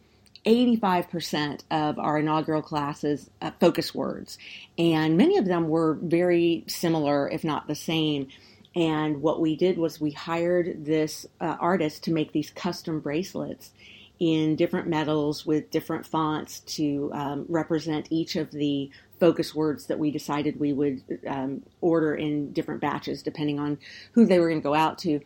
85% 0.45 1.61
of 1.71 1.97
our 1.97 2.19
inaugural 2.19 2.61
classes 2.61 3.29
uh, 3.41 3.51
focus 3.59 3.95
words, 3.95 4.37
and 4.77 5.17
many 5.17 5.37
of 5.37 5.45
them 5.45 5.69
were 5.69 5.97
very 6.01 6.65
similar, 6.67 7.29
if 7.29 7.43
not 7.43 7.67
the 7.67 7.75
same. 7.75 8.27
And 8.75 9.21
what 9.21 9.39
we 9.39 9.55
did 9.55 9.77
was 9.77 10.01
we 10.01 10.11
hired 10.11 10.85
this 10.85 11.25
uh, 11.39 11.55
artist 11.59 12.03
to 12.05 12.11
make 12.11 12.31
these 12.31 12.49
custom 12.49 12.99
bracelets 12.99 13.71
in 14.19 14.55
different 14.55 14.87
metals 14.87 15.45
with 15.45 15.69
different 15.69 16.05
fonts 16.05 16.61
to 16.61 17.11
um, 17.13 17.45
represent 17.49 18.07
each 18.09 18.35
of 18.35 18.51
the 18.51 18.89
focus 19.19 19.53
words 19.53 19.87
that 19.87 19.99
we 19.99 20.11
decided 20.11 20.59
we 20.59 20.73
would 20.73 21.01
um, 21.27 21.61
order 21.81 22.15
in 22.15 22.51
different 22.51 22.81
batches 22.81 23.23
depending 23.23 23.59
on 23.59 23.77
who 24.13 24.25
they 24.25 24.39
were 24.39 24.49
going 24.49 24.61
to 24.61 24.63
go 24.63 24.73
out 24.73 24.97
to. 24.97 25.19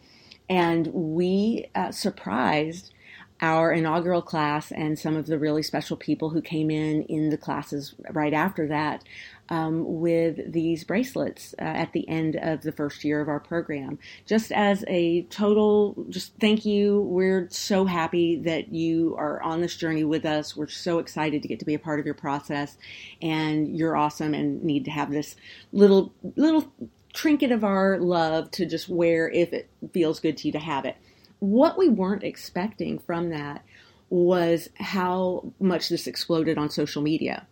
And 0.49 0.87
we 0.87 1.69
uh, 1.75 1.91
surprised 1.91 2.93
our 3.41 3.71
inaugural 3.71 4.21
class 4.21 4.71
and 4.71 4.97
some 4.97 5.15
of 5.15 5.27
the 5.27 5.37
really 5.37 5.61
special 5.61 5.95
people 5.95 6.29
who 6.29 6.41
came 6.41 6.71
in 6.71 7.03
in 7.03 7.29
the 7.29 7.37
classes 7.37 7.93
right 8.11 8.33
after 8.33 8.67
that 8.67 9.03
um, 9.49 9.99
with 10.01 10.51
these 10.51 10.83
bracelets 10.83 11.53
uh, 11.59 11.63
at 11.63 11.93
the 11.93 12.07
end 12.09 12.35
of 12.35 12.61
the 12.61 12.71
first 12.71 13.03
year 13.03 13.21
of 13.21 13.29
our 13.29 13.39
program. 13.39 13.97
Just 14.25 14.51
as 14.51 14.83
a 14.87 15.23
total, 15.23 16.05
just 16.09 16.33
thank 16.39 16.65
you. 16.65 17.01
We're 17.01 17.47
so 17.49 17.85
happy 17.85 18.37
that 18.37 18.73
you 18.73 19.15
are 19.17 19.41
on 19.41 19.61
this 19.61 19.77
journey 19.77 20.03
with 20.03 20.25
us. 20.25 20.55
We're 20.55 20.67
so 20.67 20.99
excited 20.99 21.41
to 21.41 21.47
get 21.47 21.59
to 21.59 21.65
be 21.65 21.75
a 21.75 21.79
part 21.79 21.99
of 21.99 22.05
your 22.05 22.15
process, 22.15 22.77
and 23.21 23.77
you're 23.77 23.95
awesome 23.95 24.33
and 24.33 24.63
need 24.63 24.85
to 24.85 24.91
have 24.91 25.11
this 25.11 25.35
little 25.71 26.11
little 26.35 26.71
trinket 27.13 27.51
of 27.51 27.63
our 27.63 27.97
love 27.99 28.51
to 28.51 28.65
just 28.65 28.89
wear 28.89 29.29
if 29.29 29.53
it 29.53 29.69
feels 29.91 30.19
good 30.19 30.37
to 30.37 30.47
you 30.47 30.51
to 30.51 30.59
have 30.59 30.85
it 30.85 30.95
what 31.39 31.77
we 31.77 31.89
weren't 31.89 32.23
expecting 32.23 32.99
from 32.99 33.29
that 33.29 33.63
was 34.09 34.69
how 34.75 35.51
much 35.59 35.89
this 35.89 36.07
exploded 36.07 36.57
on 36.57 36.69
social 36.69 37.01
media. 37.01 37.45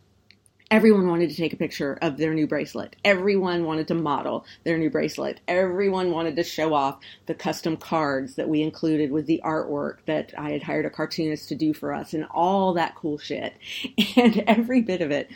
Everyone 0.72 1.08
wanted 1.08 1.30
to 1.30 1.36
take 1.36 1.54
a 1.54 1.58
picture 1.58 1.96
of 2.02 2.18
their 2.18 2.34
new 2.34 2.48
bracelet. 2.48 2.96
Everyone 3.06 3.66
wanted 3.66 3.88
to 3.90 3.94
model 3.94 4.46
their 4.64 4.80
new 4.80 4.90
bracelet. 4.90 5.40
Everyone 5.48 6.10
wanted 6.10 6.36
to 6.38 6.44
show 6.44 6.74
off 6.74 7.00
the 7.28 7.36
custom 7.36 7.78
cards 7.78 8.34
that 8.34 8.50
we 8.50 8.64
included 8.64 9.12
with 9.12 9.28
the 9.28 9.40
artwork 9.46 9.98
that 10.08 10.34
I 10.36 10.50
had 10.50 10.64
hired 10.64 10.88
a 10.88 10.90
cartoonist 10.90 11.50
to 11.50 11.56
do 11.56 11.72
for 11.72 11.94
us 11.94 12.16
and 12.16 12.26
all 12.32 12.74
that 12.74 12.96
cool 12.96 13.20
shit. 13.20 13.54
And 14.18 14.44
every 14.48 14.82
bit 14.82 15.02
of 15.02 15.12
it, 15.12 15.30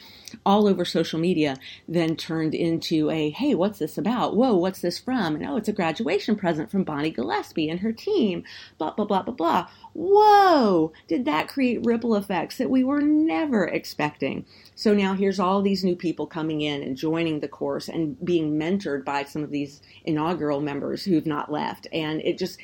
all 0.46 0.66
over 0.66 0.86
social 0.86 1.20
media, 1.20 1.58
then 1.88 2.16
turned 2.16 2.56
into 2.56 3.10
a 3.10 3.30
hey, 3.30 3.54
what's 3.54 3.80
this 3.80 3.98
about? 3.98 4.36
Whoa, 4.36 4.56
what's 4.56 4.80
this 4.80 4.98
from? 4.98 5.36
And 5.36 5.46
oh, 5.46 5.58
it's 5.58 5.68
a 5.68 5.74
graduation 5.74 6.36
present 6.38 6.72
from 6.72 6.86
Bonnie 6.86 7.12
Gillespie 7.12 7.70
and 7.70 7.82
her 7.82 7.92
team. 7.92 8.46
Blah, 8.78 8.92
blah, 8.92 9.06
blah, 9.06 9.24
blah, 9.24 9.34
blah. 9.34 9.68
Whoa, 9.94 10.94
did 11.08 11.26
that 11.26 11.50
create 11.50 11.86
ripple 11.86 12.16
effects 12.16 12.58
that 12.58 12.70
we 12.70 12.84
were 12.84 13.02
never 13.02 13.66
expecting? 13.66 14.46
So 14.80 14.94
now 14.94 15.14
here's 15.14 15.42
all 15.42 15.62
these 15.62 15.84
new 15.84 15.98
people 15.98 16.26
coming 16.26 16.62
in 16.62 16.82
and 16.82 16.96
joining 16.96 17.42
the 17.42 17.50
course 17.50 17.90
and 17.90 18.16
being 18.24 18.58
mentored 18.58 19.04
by 19.04 19.26
some 19.26 19.44
of 19.44 19.52
these 19.52 19.82
inaugural 20.06 20.62
members 20.62 21.04
who've 21.04 21.26
not 21.26 21.52
left. 21.52 21.86
And 21.92 22.22
it 22.22 22.38
just 22.38 22.58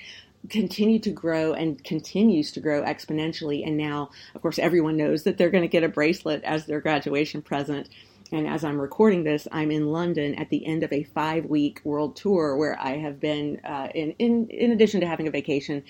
continued 0.49 1.03
to 1.03 1.11
grow 1.11 1.51
and 1.51 1.83
continues 1.83 2.53
to 2.53 2.61
grow 2.61 2.83
exponentially. 2.83 3.67
And 3.67 3.75
now, 3.75 4.11
of 4.33 4.41
course, 4.41 4.59
everyone 4.59 4.95
knows 4.95 5.23
that 5.23 5.37
they're 5.37 5.49
going 5.49 5.65
to 5.65 5.67
get 5.67 5.83
a 5.83 5.89
bracelet 5.89 6.41
as 6.45 6.67
their 6.67 6.79
graduation 6.79 7.41
present. 7.41 7.89
And 8.31 8.47
as 8.47 8.63
I'm 8.63 8.79
recording 8.79 9.25
this, 9.25 9.45
I'm 9.51 9.69
in 9.69 9.87
London 9.87 10.35
at 10.35 10.49
the 10.49 10.65
end 10.65 10.83
of 10.83 10.93
a 10.93 11.03
five 11.03 11.43
week 11.43 11.81
world 11.83 12.15
tour 12.15 12.55
where 12.55 12.79
I 12.79 12.95
have 12.95 13.19
been, 13.19 13.59
uh, 13.65 13.89
in, 13.93 14.11
in, 14.19 14.47
in 14.47 14.71
addition 14.71 15.01
to 15.01 15.07
having 15.07 15.27
a 15.27 15.31
vacation, 15.31 15.83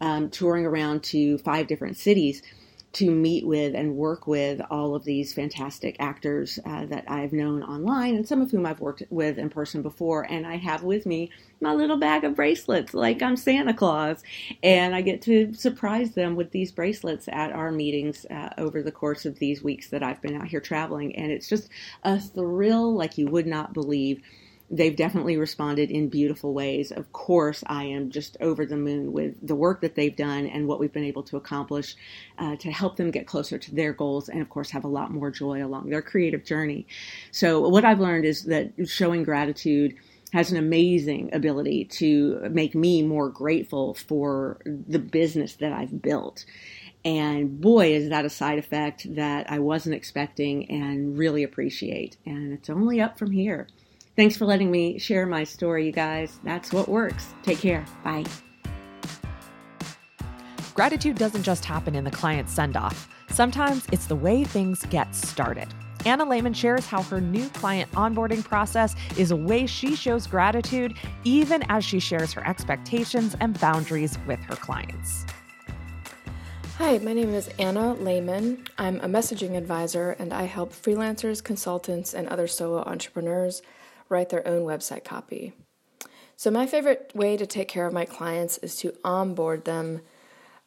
um, 0.00 0.30
touring 0.30 0.64
around 0.64 1.02
to 1.04 1.38
five 1.38 1.66
different 1.66 1.96
cities 1.96 2.40
to 2.92 3.10
meet 3.10 3.46
with 3.46 3.74
and 3.74 3.96
work 3.96 4.26
with 4.26 4.60
all 4.70 4.94
of 4.94 5.04
these 5.04 5.32
fantastic 5.32 5.96
actors 5.98 6.58
uh, 6.66 6.84
that 6.86 7.04
I've 7.08 7.32
known 7.32 7.62
online 7.62 8.16
and 8.16 8.28
some 8.28 8.42
of 8.42 8.50
whom 8.50 8.66
I've 8.66 8.80
worked 8.80 9.02
with 9.08 9.38
in 9.38 9.48
person 9.48 9.80
before. 9.80 10.30
And 10.30 10.46
I 10.46 10.56
have 10.56 10.82
with 10.82 11.06
me 11.06 11.30
my 11.60 11.72
little 11.72 11.96
bag 11.96 12.24
of 12.24 12.34
bracelets 12.34 12.92
like 12.92 13.22
I'm 13.22 13.36
Santa 13.36 13.72
Claus. 13.72 14.22
And 14.62 14.94
I 14.94 15.00
get 15.00 15.22
to 15.22 15.54
surprise 15.54 16.12
them 16.12 16.36
with 16.36 16.50
these 16.50 16.70
bracelets 16.70 17.28
at 17.28 17.52
our 17.52 17.72
meetings 17.72 18.26
uh, 18.30 18.50
over 18.58 18.82
the 18.82 18.92
course 18.92 19.24
of 19.24 19.38
these 19.38 19.62
weeks 19.62 19.88
that 19.88 20.02
I've 20.02 20.20
been 20.20 20.36
out 20.36 20.48
here 20.48 20.60
traveling. 20.60 21.16
And 21.16 21.32
it's 21.32 21.48
just 21.48 21.70
a 22.02 22.20
thrill 22.20 22.94
like 22.94 23.16
you 23.16 23.26
would 23.28 23.46
not 23.46 23.72
believe 23.72 24.22
they've 24.72 24.96
definitely 24.96 25.36
responded 25.36 25.90
in 25.90 26.08
beautiful 26.08 26.54
ways. 26.54 26.90
Of 26.90 27.12
course, 27.12 27.62
I 27.66 27.84
am 27.84 28.10
just 28.10 28.38
over 28.40 28.66
the 28.66 28.76
moon 28.76 29.12
with 29.12 29.34
the 29.46 29.54
work 29.54 29.82
that 29.82 29.94
they've 29.94 30.16
done 30.16 30.46
and 30.46 30.66
what 30.66 30.80
we've 30.80 30.92
been 30.92 31.04
able 31.04 31.22
to 31.24 31.36
accomplish 31.36 31.94
uh, 32.38 32.56
to 32.56 32.72
help 32.72 32.96
them 32.96 33.10
get 33.10 33.26
closer 33.26 33.58
to 33.58 33.74
their 33.74 33.92
goals 33.92 34.30
and, 34.30 34.40
of 34.40 34.48
course, 34.48 34.70
have 34.70 34.84
a 34.84 34.88
lot 34.88 35.12
more 35.12 35.30
joy 35.30 35.64
along 35.64 35.90
their 35.90 36.02
creative 36.02 36.44
journey. 36.44 36.86
So, 37.30 37.68
what 37.68 37.84
I've 37.84 38.00
learned 38.00 38.24
is 38.24 38.44
that 38.44 38.72
showing 38.86 39.24
gratitude 39.24 39.94
has 40.32 40.50
an 40.50 40.56
amazing 40.56 41.34
ability 41.34 41.84
to 41.84 42.40
make 42.50 42.74
me 42.74 43.02
more 43.02 43.28
grateful 43.28 43.94
for 43.94 44.58
the 44.64 44.98
business 44.98 45.56
that 45.56 45.72
I've 45.72 46.00
built. 46.00 46.46
And 47.04 47.60
boy, 47.60 47.92
is 47.94 48.08
that 48.10 48.24
a 48.24 48.30
side 48.30 48.58
effect 48.58 49.14
that 49.16 49.50
I 49.50 49.58
wasn't 49.58 49.96
expecting 49.96 50.70
and 50.70 51.18
really 51.18 51.42
appreciate. 51.42 52.16
And 52.24 52.52
it's 52.52 52.70
only 52.70 53.00
up 53.00 53.18
from 53.18 53.32
here. 53.32 53.68
Thanks 54.14 54.36
for 54.36 54.44
letting 54.44 54.70
me 54.70 54.98
share 54.98 55.24
my 55.24 55.44
story, 55.44 55.86
you 55.86 55.92
guys. 55.92 56.38
That's 56.44 56.72
what 56.72 56.88
works. 56.88 57.32
Take 57.42 57.58
care. 57.58 57.84
Bye. 58.04 58.24
Gratitude 60.74 61.16
doesn't 61.16 61.42
just 61.42 61.64
happen 61.64 61.94
in 61.94 62.04
the 62.04 62.10
client 62.10 62.48
send 62.48 62.76
off, 62.76 63.08
sometimes 63.30 63.86
it's 63.92 64.06
the 64.06 64.16
way 64.16 64.44
things 64.44 64.84
get 64.86 65.14
started. 65.14 65.68
Anna 66.04 66.24
Lehman 66.24 66.52
shares 66.52 66.86
how 66.86 67.02
her 67.02 67.20
new 67.20 67.48
client 67.50 67.90
onboarding 67.92 68.42
process 68.42 68.96
is 69.16 69.30
a 69.30 69.36
way 69.36 69.66
she 69.66 69.94
shows 69.94 70.26
gratitude 70.26 70.94
even 71.24 71.62
as 71.68 71.84
she 71.84 72.00
shares 72.00 72.32
her 72.32 72.46
expectations 72.46 73.36
and 73.40 73.58
boundaries 73.60 74.18
with 74.26 74.40
her 74.40 74.56
clients. 74.56 75.24
Hi, 76.78 76.98
my 76.98 77.12
name 77.12 77.32
is 77.34 77.48
Anna 77.58 77.94
Lehman. 77.94 78.64
I'm 78.78 78.96
a 79.00 79.06
messaging 79.06 79.56
advisor 79.56 80.16
and 80.18 80.32
I 80.32 80.44
help 80.44 80.72
freelancers, 80.72 81.44
consultants, 81.44 82.14
and 82.14 82.28
other 82.28 82.48
solo 82.48 82.82
entrepreneurs 82.84 83.62
write 84.12 84.28
their 84.28 84.46
own 84.46 84.62
website 84.62 85.02
copy. 85.04 85.52
So, 86.36 86.50
my 86.50 86.66
favorite 86.66 87.10
way 87.14 87.36
to 87.36 87.46
take 87.46 87.68
care 87.68 87.86
of 87.86 87.92
my 87.92 88.04
clients 88.04 88.58
is 88.58 88.76
to 88.76 88.94
onboard 89.04 89.64
them 89.64 90.00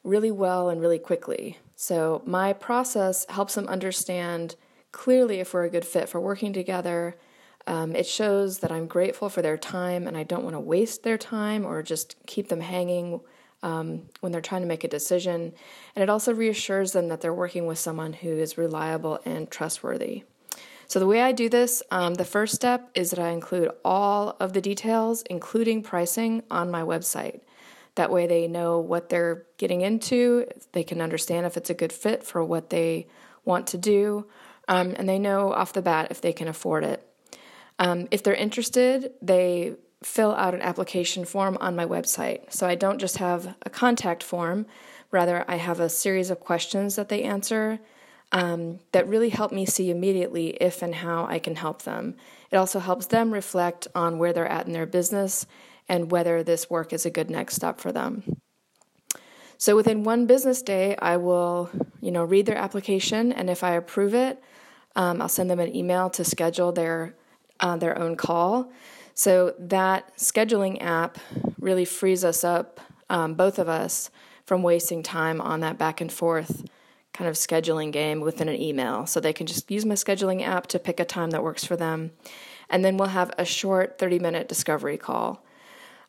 really 0.03 0.31
well 0.31 0.69
and 0.69 0.81
really 0.81 0.99
quickly. 0.99 1.57
So, 1.75 2.21
my 2.25 2.53
process 2.53 3.25
helps 3.29 3.55
them 3.55 3.67
understand 3.67 4.55
clearly 4.91 5.39
if 5.39 5.53
we're 5.53 5.65
a 5.65 5.69
good 5.69 5.85
fit 5.85 6.09
for 6.09 6.19
working 6.19 6.53
together. 6.53 7.17
Um, 7.67 7.95
it 7.95 8.05
shows 8.05 8.59
that 8.59 8.71
I'm 8.71 8.87
grateful 8.87 9.27
for 9.27 9.41
their 9.41 9.57
time 9.57 10.07
and 10.07 10.15
I 10.15 10.23
don't 10.23 10.43
want 10.43 10.55
to 10.55 10.59
waste 10.59 11.03
their 11.03 11.17
time 11.17 11.65
or 11.65 11.81
just 11.81 12.15
keep 12.27 12.47
them 12.47 12.61
hanging 12.61 13.19
um, 13.63 14.03
when 14.21 14.31
they're 14.31 14.41
trying 14.41 14.61
to 14.61 14.67
make 14.67 14.83
a 14.83 14.87
decision. 14.87 15.51
And 15.95 16.03
it 16.03 16.09
also 16.09 16.33
reassures 16.33 16.91
them 16.91 17.09
that 17.09 17.21
they're 17.21 17.33
working 17.33 17.65
with 17.65 17.79
someone 17.79 18.13
who 18.13 18.29
is 18.29 18.57
reliable 18.57 19.19
and 19.25 19.49
trustworthy. 19.49 20.23
So, 20.87 20.99
the 20.99 21.07
way 21.07 21.21
I 21.21 21.31
do 21.31 21.49
this, 21.49 21.81
um, 21.91 22.13
the 22.15 22.25
first 22.25 22.53
step 22.53 22.89
is 22.93 23.09
that 23.09 23.19
I 23.19 23.29
include 23.29 23.71
all 23.83 24.35
of 24.39 24.53
the 24.53 24.61
details, 24.61 25.23
including 25.29 25.81
pricing, 25.81 26.43
on 26.51 26.69
my 26.69 26.81
website. 26.81 27.41
That 27.95 28.11
way, 28.11 28.27
they 28.27 28.47
know 28.47 28.79
what 28.79 29.09
they're 29.09 29.45
getting 29.57 29.81
into, 29.81 30.45
they 30.73 30.83
can 30.83 31.01
understand 31.01 31.45
if 31.45 31.57
it's 31.57 31.69
a 31.69 31.73
good 31.73 31.93
fit 31.93 32.23
for 32.23 32.43
what 32.43 32.69
they 32.69 33.07
want 33.45 33.67
to 33.67 33.77
do, 33.77 34.27
um, 34.67 34.93
and 34.97 35.07
they 35.07 35.19
know 35.19 35.53
off 35.53 35.73
the 35.73 35.81
bat 35.81 36.07
if 36.11 36.21
they 36.21 36.33
can 36.33 36.47
afford 36.47 36.83
it. 36.83 37.07
Um, 37.79 38.07
if 38.11 38.23
they're 38.23 38.33
interested, 38.33 39.11
they 39.21 39.75
fill 40.03 40.35
out 40.35 40.53
an 40.53 40.61
application 40.61 41.25
form 41.25 41.57
on 41.61 41.75
my 41.75 41.85
website. 41.85 42.53
So 42.53 42.67
I 42.67 42.75
don't 42.75 42.99
just 42.99 43.17
have 43.17 43.55
a 43.63 43.69
contact 43.69 44.23
form, 44.23 44.65
rather, 45.09 45.45
I 45.47 45.55
have 45.55 45.79
a 45.79 45.89
series 45.89 46.29
of 46.29 46.39
questions 46.39 46.95
that 46.95 47.09
they 47.09 47.23
answer 47.23 47.79
um, 48.31 48.79
that 48.91 49.07
really 49.07 49.29
help 49.29 49.51
me 49.51 49.65
see 49.65 49.89
immediately 49.89 50.49
if 50.61 50.81
and 50.81 50.95
how 50.95 51.25
I 51.25 51.39
can 51.39 51.55
help 51.55 51.83
them. 51.83 52.15
It 52.51 52.57
also 52.57 52.79
helps 52.79 53.07
them 53.07 53.33
reflect 53.33 53.87
on 53.95 54.17
where 54.17 54.33
they're 54.33 54.47
at 54.47 54.67
in 54.67 54.73
their 54.73 54.85
business 54.85 55.45
and 55.87 56.11
whether 56.11 56.43
this 56.43 56.69
work 56.69 56.93
is 56.93 57.05
a 57.05 57.11
good 57.11 57.29
next 57.29 57.55
step 57.55 57.79
for 57.79 57.91
them. 57.91 58.23
So 59.57 59.75
within 59.75 60.03
one 60.03 60.25
business 60.25 60.61
day, 60.61 60.95
I 60.97 61.17
will, 61.17 61.69
you 62.01 62.11
know, 62.11 62.23
read 62.23 62.45
their 62.45 62.57
application, 62.57 63.31
and 63.31 63.49
if 63.49 63.63
I 63.63 63.71
approve 63.71 64.13
it, 64.13 64.43
um, 64.95 65.21
I'll 65.21 65.29
send 65.29 65.49
them 65.49 65.59
an 65.59 65.73
email 65.73 66.09
to 66.11 66.23
schedule 66.23 66.71
their 66.71 67.15
uh, 67.61 67.77
their 67.77 67.97
own 67.97 68.17
call. 68.17 68.71
So 69.13 69.55
that 69.57 70.17
scheduling 70.17 70.81
app 70.81 71.17
really 71.57 71.85
frees 71.85 72.25
us 72.25 72.43
up, 72.43 72.81
um, 73.09 73.35
both 73.35 73.59
of 73.59 73.69
us, 73.69 74.09
from 74.45 74.61
wasting 74.61 75.03
time 75.03 75.39
on 75.39 75.61
that 75.61 75.77
back 75.77 76.01
and 76.01 76.11
forth 76.11 76.65
kind 77.15 77.29
of 77.29 77.35
scheduling 77.35 77.91
game 77.91 78.19
within 78.19 78.49
an 78.49 78.61
email. 78.61 79.05
So 79.05 79.19
they 79.19 79.33
can 79.33 79.47
just 79.47 79.71
use 79.71 79.85
my 79.85 79.95
scheduling 79.95 80.45
app 80.45 80.67
to 80.67 80.79
pick 80.79 80.99
a 80.99 81.05
time 81.05 81.31
that 81.31 81.43
works 81.43 81.63
for 81.63 81.77
them. 81.77 82.11
And 82.69 82.83
then 82.83 82.97
we'll 82.97 83.07
have 83.07 83.31
a 83.37 83.45
short 83.45 83.97
30 83.97 84.19
minute 84.19 84.49
discovery 84.49 84.97
call. 84.97 85.43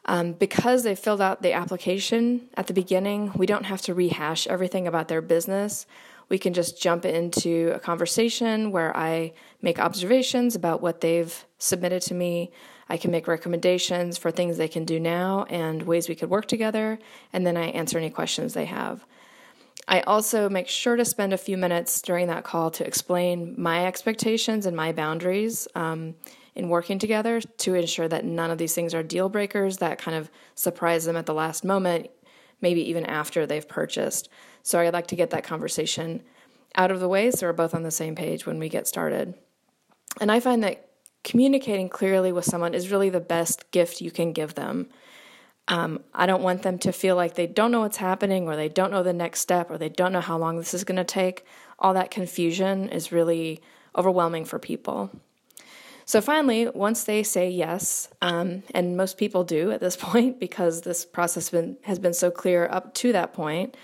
Um, 0.07 0.33
because 0.33 0.83
they 0.83 0.95
filled 0.95 1.21
out 1.21 1.43
the 1.43 1.53
application 1.53 2.49
at 2.55 2.67
the 2.67 2.73
beginning, 2.73 3.33
we 3.35 3.47
don't 3.47 3.65
have 3.65 3.83
to 3.83 3.95
rehash 3.95 4.47
everything 4.47 4.87
about 4.87 5.09
their 5.09 5.23
business. 5.23 5.87
We 6.29 6.39
can 6.39 6.55
just 6.55 6.81
jump 6.81 7.05
into 7.05 7.73
a 7.75 7.79
conversation 7.79 8.73
where 8.73 8.97
I 8.97 9.33
make 9.63 9.79
observations 9.79 10.55
about 10.55 10.81
what 10.81 11.01
they've 11.01 11.45
submitted 11.59 12.03
to 12.03 12.15
me. 12.15 12.51
I 12.89 12.97
can 12.97 13.11
make 13.11 13.27
recommendations 13.27 14.17
for 14.17 14.31
things 14.31 14.57
they 14.57 14.69
can 14.69 14.85
do 14.85 14.99
now 15.01 15.45
and 15.51 15.83
ways 15.83 16.09
we 16.09 16.15
could 16.15 16.31
work 16.31 16.47
together, 16.47 16.99
and 17.33 17.47
then 17.47 17.57
I 17.57 17.67
answer 17.67 17.99
any 17.99 18.11
questions 18.11 18.55
they 18.55 18.65
have. 18.65 19.05
I 19.89 20.01
also 20.01 20.49
make 20.49 20.69
sure 20.69 20.97
to 20.97 21.05
spend 21.05 21.33
a 21.33 21.39
few 21.39 21.57
minutes 21.57 22.03
during 22.03 22.27
that 22.27 22.45
call 22.45 22.71
to 22.73 22.87
explain 22.87 23.55
my 23.57 23.87
expectations 23.87 24.67
and 24.67 24.77
my 24.77 24.93
boundaries. 24.93 25.69
Um, 25.75 26.15
in 26.57 26.71
working 26.71 26.99
together 26.99 27.41
to 27.41 27.75
ensure 27.75 28.09
that 28.09 28.25
none 28.25 28.51
of 28.51 28.59
these 28.59 28.75
things 28.75 28.95
are 28.95 29.03
deal 29.03 29.29
breakers 29.29 29.77
that 29.77 29.99
kind 29.99 30.17
of 30.17 30.31
surprise 30.55 31.05
them 31.05 31.15
at 31.15 31.27
the 31.27 31.35
last 31.35 31.65
moment, 31.65 32.11
maybe 32.63 32.81
even 32.89 33.05
after 33.05 33.47
they've 33.47 33.69
purchased. 33.69 34.31
So 34.63 34.81
I'd 34.81 34.95
like 34.95 35.07
to 35.09 35.17
get 35.17 35.31
that 35.31 35.45
conversation 35.45 36.23
out 36.75 36.91
of 36.91 36.99
the 36.99 37.09
way 37.09 37.31
so 37.31 37.47
we're 37.47 37.53
both 37.53 37.75
on 37.75 37.83
the 37.83 37.91
same 37.91 38.17
page 38.17 38.47
when 38.47 38.59
we 38.59 38.71
get 38.71 38.89
started. 38.89 39.35
And 40.19 40.33
I 40.33 40.41
find 40.41 40.65
that 40.65 40.89
communicating 41.23 41.91
clearly 41.91 42.33
with 42.33 42.47
someone 42.47 42.73
is 42.73 42.91
really 42.91 43.11
the 43.11 43.21
best 43.21 43.71
gift 43.71 44.01
you 44.01 44.11
can 44.11 44.33
give 44.33 44.55
them. 44.55 44.89
Um, 45.69 46.05
I 46.15 46.27
don't 46.27 46.43
want 46.43 46.63
them 46.63 46.79
to 46.81 46.93
feel 46.93 47.17
like 47.17 47.35
they 47.35 47.47
don't 47.47 47.73
know 47.73 47.81
what's 47.81 47.97
happening 47.97 48.47
or 48.47 48.55
they 48.55 48.69
don't 48.69 48.93
know 48.93 49.03
the 49.03 49.13
next 49.13 49.41
step 49.41 49.71
or 49.71 49.79
they 49.79 49.89
don't 49.89 50.13
know 50.13 50.21
how 50.21 50.39
long 50.39 50.59
this 50.59 50.75
is 50.75 50.85
going 50.85 50.97
to 50.97 51.05
take. 51.05 51.45
All 51.79 51.95
that 51.95 52.11
confusion 52.11 52.89
is 52.89 53.11
really 53.11 53.61
overwhelming 53.97 54.45
for 54.45 54.59
people. 54.59 55.11
So 56.05 56.21
finally, 56.21 56.69
once 56.69 57.03
they 57.03 57.25
say 57.25 57.51
yes, 57.51 58.09
um, 58.23 58.63
and 58.73 58.97
most 58.97 59.19
people 59.19 59.43
do 59.43 59.73
at 59.73 59.81
this 59.81 59.97
point 60.01 60.39
because 60.39 60.83
this 60.83 61.05
process 61.05 61.51
been, 61.51 61.77
has 61.83 61.99
been 61.99 62.15
so 62.15 62.31
clear 62.31 62.69
up 62.71 62.95
to 62.95 63.13
that 63.13 63.33
point, 63.33 63.77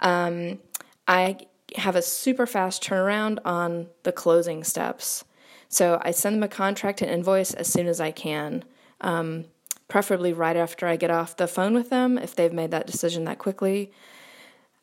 um, 0.00 0.58
I 1.06 1.38
have 1.76 1.96
a 1.96 2.02
super 2.02 2.46
fast 2.46 2.82
turnaround 2.82 3.38
on 3.44 3.86
the 4.02 4.12
closing 4.12 4.64
steps. 4.64 5.24
So 5.68 6.00
I 6.02 6.10
send 6.10 6.36
them 6.36 6.42
a 6.42 6.48
contract 6.48 7.00
and 7.00 7.10
invoice 7.10 7.54
as 7.54 7.68
soon 7.68 7.86
as 7.86 8.00
I 8.00 8.10
can, 8.10 8.64
um, 9.00 9.46
preferably 9.92 10.32
right 10.32 10.56
after 10.56 10.86
I 10.86 10.96
get 10.96 11.10
off 11.10 11.36
the 11.36 11.46
phone 11.46 11.74
with 11.74 11.90
them 11.90 12.16
if 12.16 12.34
they've 12.34 12.50
made 12.50 12.70
that 12.70 12.86
decision 12.86 13.24
that 13.24 13.38
quickly. 13.38 13.92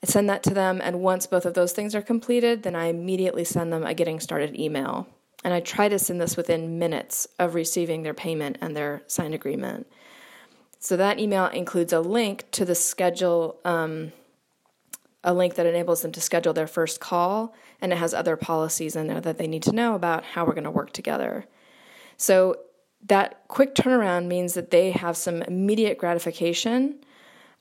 I 0.03 0.05
send 0.05 0.29
that 0.29 0.43
to 0.43 0.53
them, 0.53 0.79
and 0.83 1.01
once 1.01 1.25
both 1.25 1.47
of 1.47 1.55
those 1.55 1.71
things 1.71 1.95
are 1.95 2.01
completed, 2.03 2.61
then 2.61 2.75
I 2.75 2.85
immediately 2.85 3.43
send 3.43 3.73
them 3.73 3.83
a 3.83 3.95
getting 3.95 4.19
started 4.19 4.55
email. 4.55 5.07
And 5.43 5.51
I 5.51 5.61
try 5.61 5.89
to 5.89 5.97
send 5.97 6.21
this 6.21 6.37
within 6.37 6.77
minutes 6.77 7.27
of 7.39 7.55
receiving 7.55 8.03
their 8.03 8.13
payment 8.13 8.59
and 8.61 8.77
their 8.77 9.01
signed 9.07 9.33
agreement. 9.33 9.87
So 10.79 10.95
that 10.97 11.17
email 11.17 11.47
includes 11.47 11.91
a 11.91 12.01
link 12.01 12.45
to 12.51 12.63
the 12.63 12.75
schedule, 12.75 13.59
um, 13.65 14.11
a 15.23 15.33
link 15.33 15.55
that 15.55 15.65
enables 15.65 16.03
them 16.03 16.11
to 16.11 16.21
schedule 16.21 16.53
their 16.53 16.67
first 16.67 16.99
call, 16.99 17.55
and 17.81 17.91
it 17.91 17.97
has 17.97 18.13
other 18.13 18.37
policies 18.37 18.95
in 18.95 19.07
there 19.07 19.21
that 19.21 19.39
they 19.39 19.47
need 19.47 19.63
to 19.63 19.71
know 19.71 19.95
about 19.95 20.23
how 20.23 20.45
we're 20.45 20.53
going 20.53 20.65
to 20.65 20.69
work 20.69 20.93
together. 20.93 21.47
So 22.15 22.57
that 23.07 23.47
quick 23.47 23.75
turnaround 23.75 24.27
means 24.27 24.53
that 24.53 24.71
they 24.71 24.91
have 24.91 25.17
some 25.17 25.41
immediate 25.43 25.97
gratification 25.97 26.99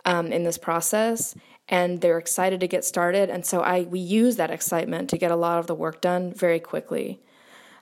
um, 0.05 0.33
in 0.33 0.43
this 0.43 0.59
process, 0.59 1.35
and 1.69 2.01
they're 2.01 2.19
excited 2.19 2.61
to 2.61 2.69
get 2.69 2.85
started. 2.85 3.31
And 3.31 3.45
so 3.45 3.61
I 3.61 3.83
we 3.83 4.01
use 4.01 4.37
that 4.37 4.51
excitement 4.51 5.11
to 5.11 5.19
get 5.19 5.31
a 5.31 5.37
lot 5.37 5.59
of 5.59 5.67
the 5.67 5.75
work 5.75 6.01
done 6.01 6.33
very 6.33 6.61
quickly. 6.61 7.21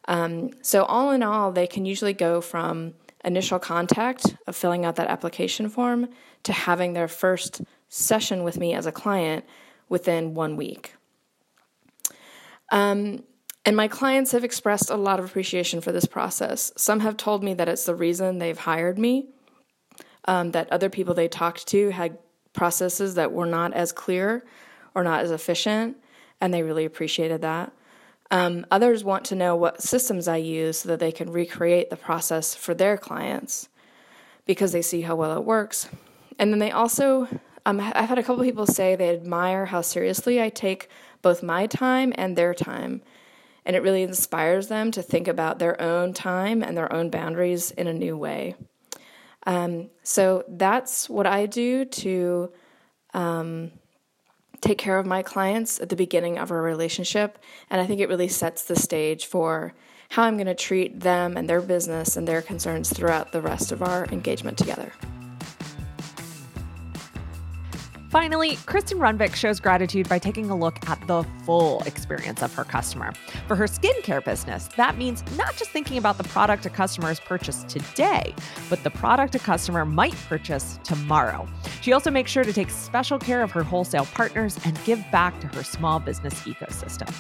Um, 0.08 0.50
so, 0.62 0.84
all 0.84 1.10
in 1.10 1.22
all, 1.22 1.52
they 1.52 1.66
can 1.66 1.84
usually 1.84 2.12
go 2.12 2.40
from 2.40 2.94
initial 3.24 3.58
contact 3.58 4.36
of 4.46 4.54
filling 4.54 4.84
out 4.84 4.96
that 4.96 5.08
application 5.08 5.68
form 5.68 6.08
to 6.44 6.52
having 6.52 6.92
their 6.92 7.08
first 7.08 7.62
session 7.88 8.44
with 8.44 8.56
me 8.56 8.72
as 8.72 8.86
a 8.86 8.92
client 8.92 9.44
within 9.88 10.34
one 10.34 10.56
week. 10.56 10.94
Um, 12.70 13.24
and 13.66 13.76
my 13.76 13.88
clients 13.88 14.30
have 14.30 14.44
expressed 14.44 14.90
a 14.90 14.96
lot 14.96 15.18
of 15.18 15.24
appreciation 15.24 15.80
for 15.80 15.90
this 15.90 16.06
process. 16.06 16.72
Some 16.76 17.00
have 17.00 17.16
told 17.16 17.42
me 17.42 17.52
that 17.54 17.68
it's 17.68 17.84
the 17.84 17.96
reason 17.96 18.38
they've 18.38 18.56
hired 18.56 18.96
me, 18.96 19.26
um, 20.26 20.52
that 20.52 20.72
other 20.72 20.88
people 20.88 21.14
they 21.14 21.26
talked 21.26 21.66
to 21.68 21.90
had 21.90 22.16
processes 22.52 23.16
that 23.16 23.32
were 23.32 23.44
not 23.44 23.74
as 23.74 23.90
clear 23.90 24.44
or 24.94 25.02
not 25.02 25.20
as 25.20 25.32
efficient, 25.32 25.96
and 26.40 26.54
they 26.54 26.62
really 26.62 26.84
appreciated 26.84 27.42
that. 27.42 27.72
Um, 28.30 28.66
others 28.70 29.02
want 29.02 29.24
to 29.26 29.34
know 29.34 29.56
what 29.56 29.82
systems 29.82 30.28
I 30.28 30.36
use 30.36 30.78
so 30.78 30.88
that 30.90 31.00
they 31.00 31.12
can 31.12 31.30
recreate 31.30 31.90
the 31.90 31.96
process 31.96 32.54
for 32.54 32.72
their 32.72 32.96
clients 32.96 33.68
because 34.46 34.70
they 34.72 34.82
see 34.82 35.02
how 35.02 35.16
well 35.16 35.36
it 35.36 35.44
works. 35.44 35.88
And 36.38 36.52
then 36.52 36.60
they 36.60 36.70
also, 36.70 37.26
um, 37.64 37.80
I've 37.80 38.08
had 38.08 38.18
a 38.18 38.22
couple 38.22 38.44
people 38.44 38.66
say 38.66 38.94
they 38.94 39.10
admire 39.10 39.66
how 39.66 39.80
seriously 39.80 40.40
I 40.40 40.50
take 40.50 40.88
both 41.20 41.42
my 41.42 41.66
time 41.66 42.12
and 42.16 42.36
their 42.36 42.54
time. 42.54 43.02
And 43.66 43.76
it 43.76 43.82
really 43.82 44.02
inspires 44.02 44.68
them 44.68 44.90
to 44.92 45.02
think 45.02 45.28
about 45.28 45.58
their 45.58 45.78
own 45.82 46.14
time 46.14 46.62
and 46.62 46.76
their 46.76 46.90
own 46.90 47.10
boundaries 47.10 47.72
in 47.72 47.88
a 47.88 47.92
new 47.92 48.16
way. 48.16 48.54
Um, 49.46 49.90
so 50.02 50.44
that's 50.48 51.10
what 51.10 51.26
I 51.26 51.46
do 51.46 51.84
to 51.84 52.52
um, 53.12 53.72
take 54.60 54.78
care 54.78 54.98
of 54.98 55.06
my 55.06 55.22
clients 55.22 55.80
at 55.80 55.88
the 55.88 55.96
beginning 55.96 56.38
of 56.38 56.50
our 56.50 56.62
relationship. 56.62 57.38
And 57.68 57.80
I 57.80 57.86
think 57.86 58.00
it 58.00 58.08
really 58.08 58.28
sets 58.28 58.64
the 58.64 58.76
stage 58.76 59.26
for 59.26 59.74
how 60.10 60.22
I'm 60.22 60.36
going 60.36 60.46
to 60.46 60.54
treat 60.54 61.00
them 61.00 61.36
and 61.36 61.48
their 61.48 61.60
business 61.60 62.16
and 62.16 62.26
their 62.26 62.42
concerns 62.42 62.92
throughout 62.92 63.32
the 63.32 63.42
rest 63.42 63.72
of 63.72 63.82
our 63.82 64.06
engagement 64.06 64.56
together. 64.56 64.92
Finally, 68.16 68.56
Kristen 68.64 68.96
Runvik 68.96 69.34
shows 69.34 69.60
gratitude 69.60 70.08
by 70.08 70.18
taking 70.18 70.48
a 70.48 70.56
look 70.56 70.78
at 70.88 71.06
the 71.06 71.22
full 71.44 71.82
experience 71.82 72.42
of 72.42 72.50
her 72.54 72.64
customer. 72.64 73.12
For 73.46 73.54
her 73.56 73.66
skincare 73.66 74.24
business, 74.24 74.70
that 74.78 74.96
means 74.96 75.22
not 75.36 75.54
just 75.58 75.70
thinking 75.70 75.98
about 75.98 76.16
the 76.16 76.24
product 76.24 76.64
a 76.64 76.70
customer 76.70 77.08
has 77.08 77.20
purchased 77.20 77.68
today, 77.68 78.34
but 78.70 78.82
the 78.84 78.90
product 78.90 79.34
a 79.34 79.38
customer 79.38 79.84
might 79.84 80.14
purchase 80.30 80.80
tomorrow. 80.82 81.46
She 81.82 81.92
also 81.92 82.10
makes 82.10 82.30
sure 82.30 82.42
to 82.42 82.54
take 82.54 82.70
special 82.70 83.18
care 83.18 83.42
of 83.42 83.50
her 83.50 83.62
wholesale 83.62 84.06
partners 84.06 84.58
and 84.64 84.82
give 84.84 85.04
back 85.12 85.38
to 85.42 85.46
her 85.48 85.62
small 85.62 86.00
business 86.00 86.32
ecosystem. 86.44 87.12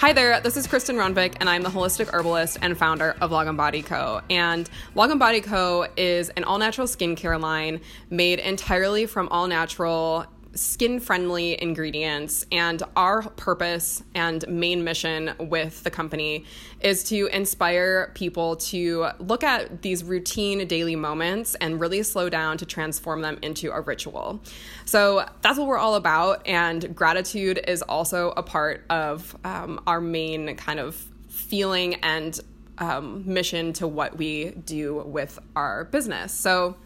Hi 0.00 0.14
there, 0.14 0.40
this 0.40 0.56
is 0.56 0.66
Kristen 0.66 0.96
Runvik, 0.96 1.34
and 1.40 1.50
I'm 1.50 1.62
the 1.62 1.68
holistic 1.68 2.08
herbalist 2.14 2.56
and 2.62 2.74
founder 2.74 3.14
of 3.20 3.30
Log 3.32 3.48
and 3.48 3.56
Body 3.58 3.82
Co. 3.82 4.22
And 4.30 4.66
Log 4.94 5.10
and 5.10 5.20
Body 5.20 5.42
Co. 5.42 5.88
is 5.94 6.30
an 6.30 6.44
all 6.44 6.56
natural 6.56 6.86
skincare 6.86 7.38
line 7.38 7.82
made 8.08 8.38
entirely 8.38 9.04
from 9.04 9.28
all 9.28 9.46
natural 9.46 10.24
skin 10.54 11.00
friendly 11.00 11.60
ingredients. 11.60 12.44
And 12.50 12.82
our 12.96 13.22
purpose 13.22 14.02
and 14.14 14.46
main 14.48 14.84
mission 14.84 15.32
with 15.38 15.82
the 15.82 15.90
company 15.90 16.44
is 16.80 17.04
to 17.04 17.26
inspire 17.26 18.10
people 18.14 18.56
to 18.56 19.08
look 19.18 19.44
at 19.44 19.82
these 19.82 20.02
routine 20.02 20.66
daily 20.66 20.96
moments 20.96 21.54
and 21.56 21.80
really 21.80 22.02
slow 22.02 22.28
down 22.28 22.58
to 22.58 22.66
transform 22.66 23.22
them 23.22 23.38
into 23.42 23.70
a 23.70 23.80
ritual. 23.80 24.40
So 24.84 25.26
that's 25.42 25.58
what 25.58 25.68
we're 25.68 25.78
all 25.78 25.94
about. 25.94 26.46
And 26.46 26.94
gratitude 26.94 27.60
is 27.66 27.82
also 27.82 28.32
a 28.36 28.42
part 28.42 28.84
of 28.90 29.36
um, 29.44 29.80
our 29.86 30.00
main 30.00 30.56
kind 30.56 30.80
of 30.80 30.96
feeling 31.28 31.94
and 31.96 32.38
um, 32.78 33.22
mission 33.26 33.72
to 33.74 33.86
what 33.86 34.16
we 34.16 34.50
do 34.50 35.02
with 35.06 35.38
our 35.54 35.84
business. 35.84 36.32
So, 36.32 36.76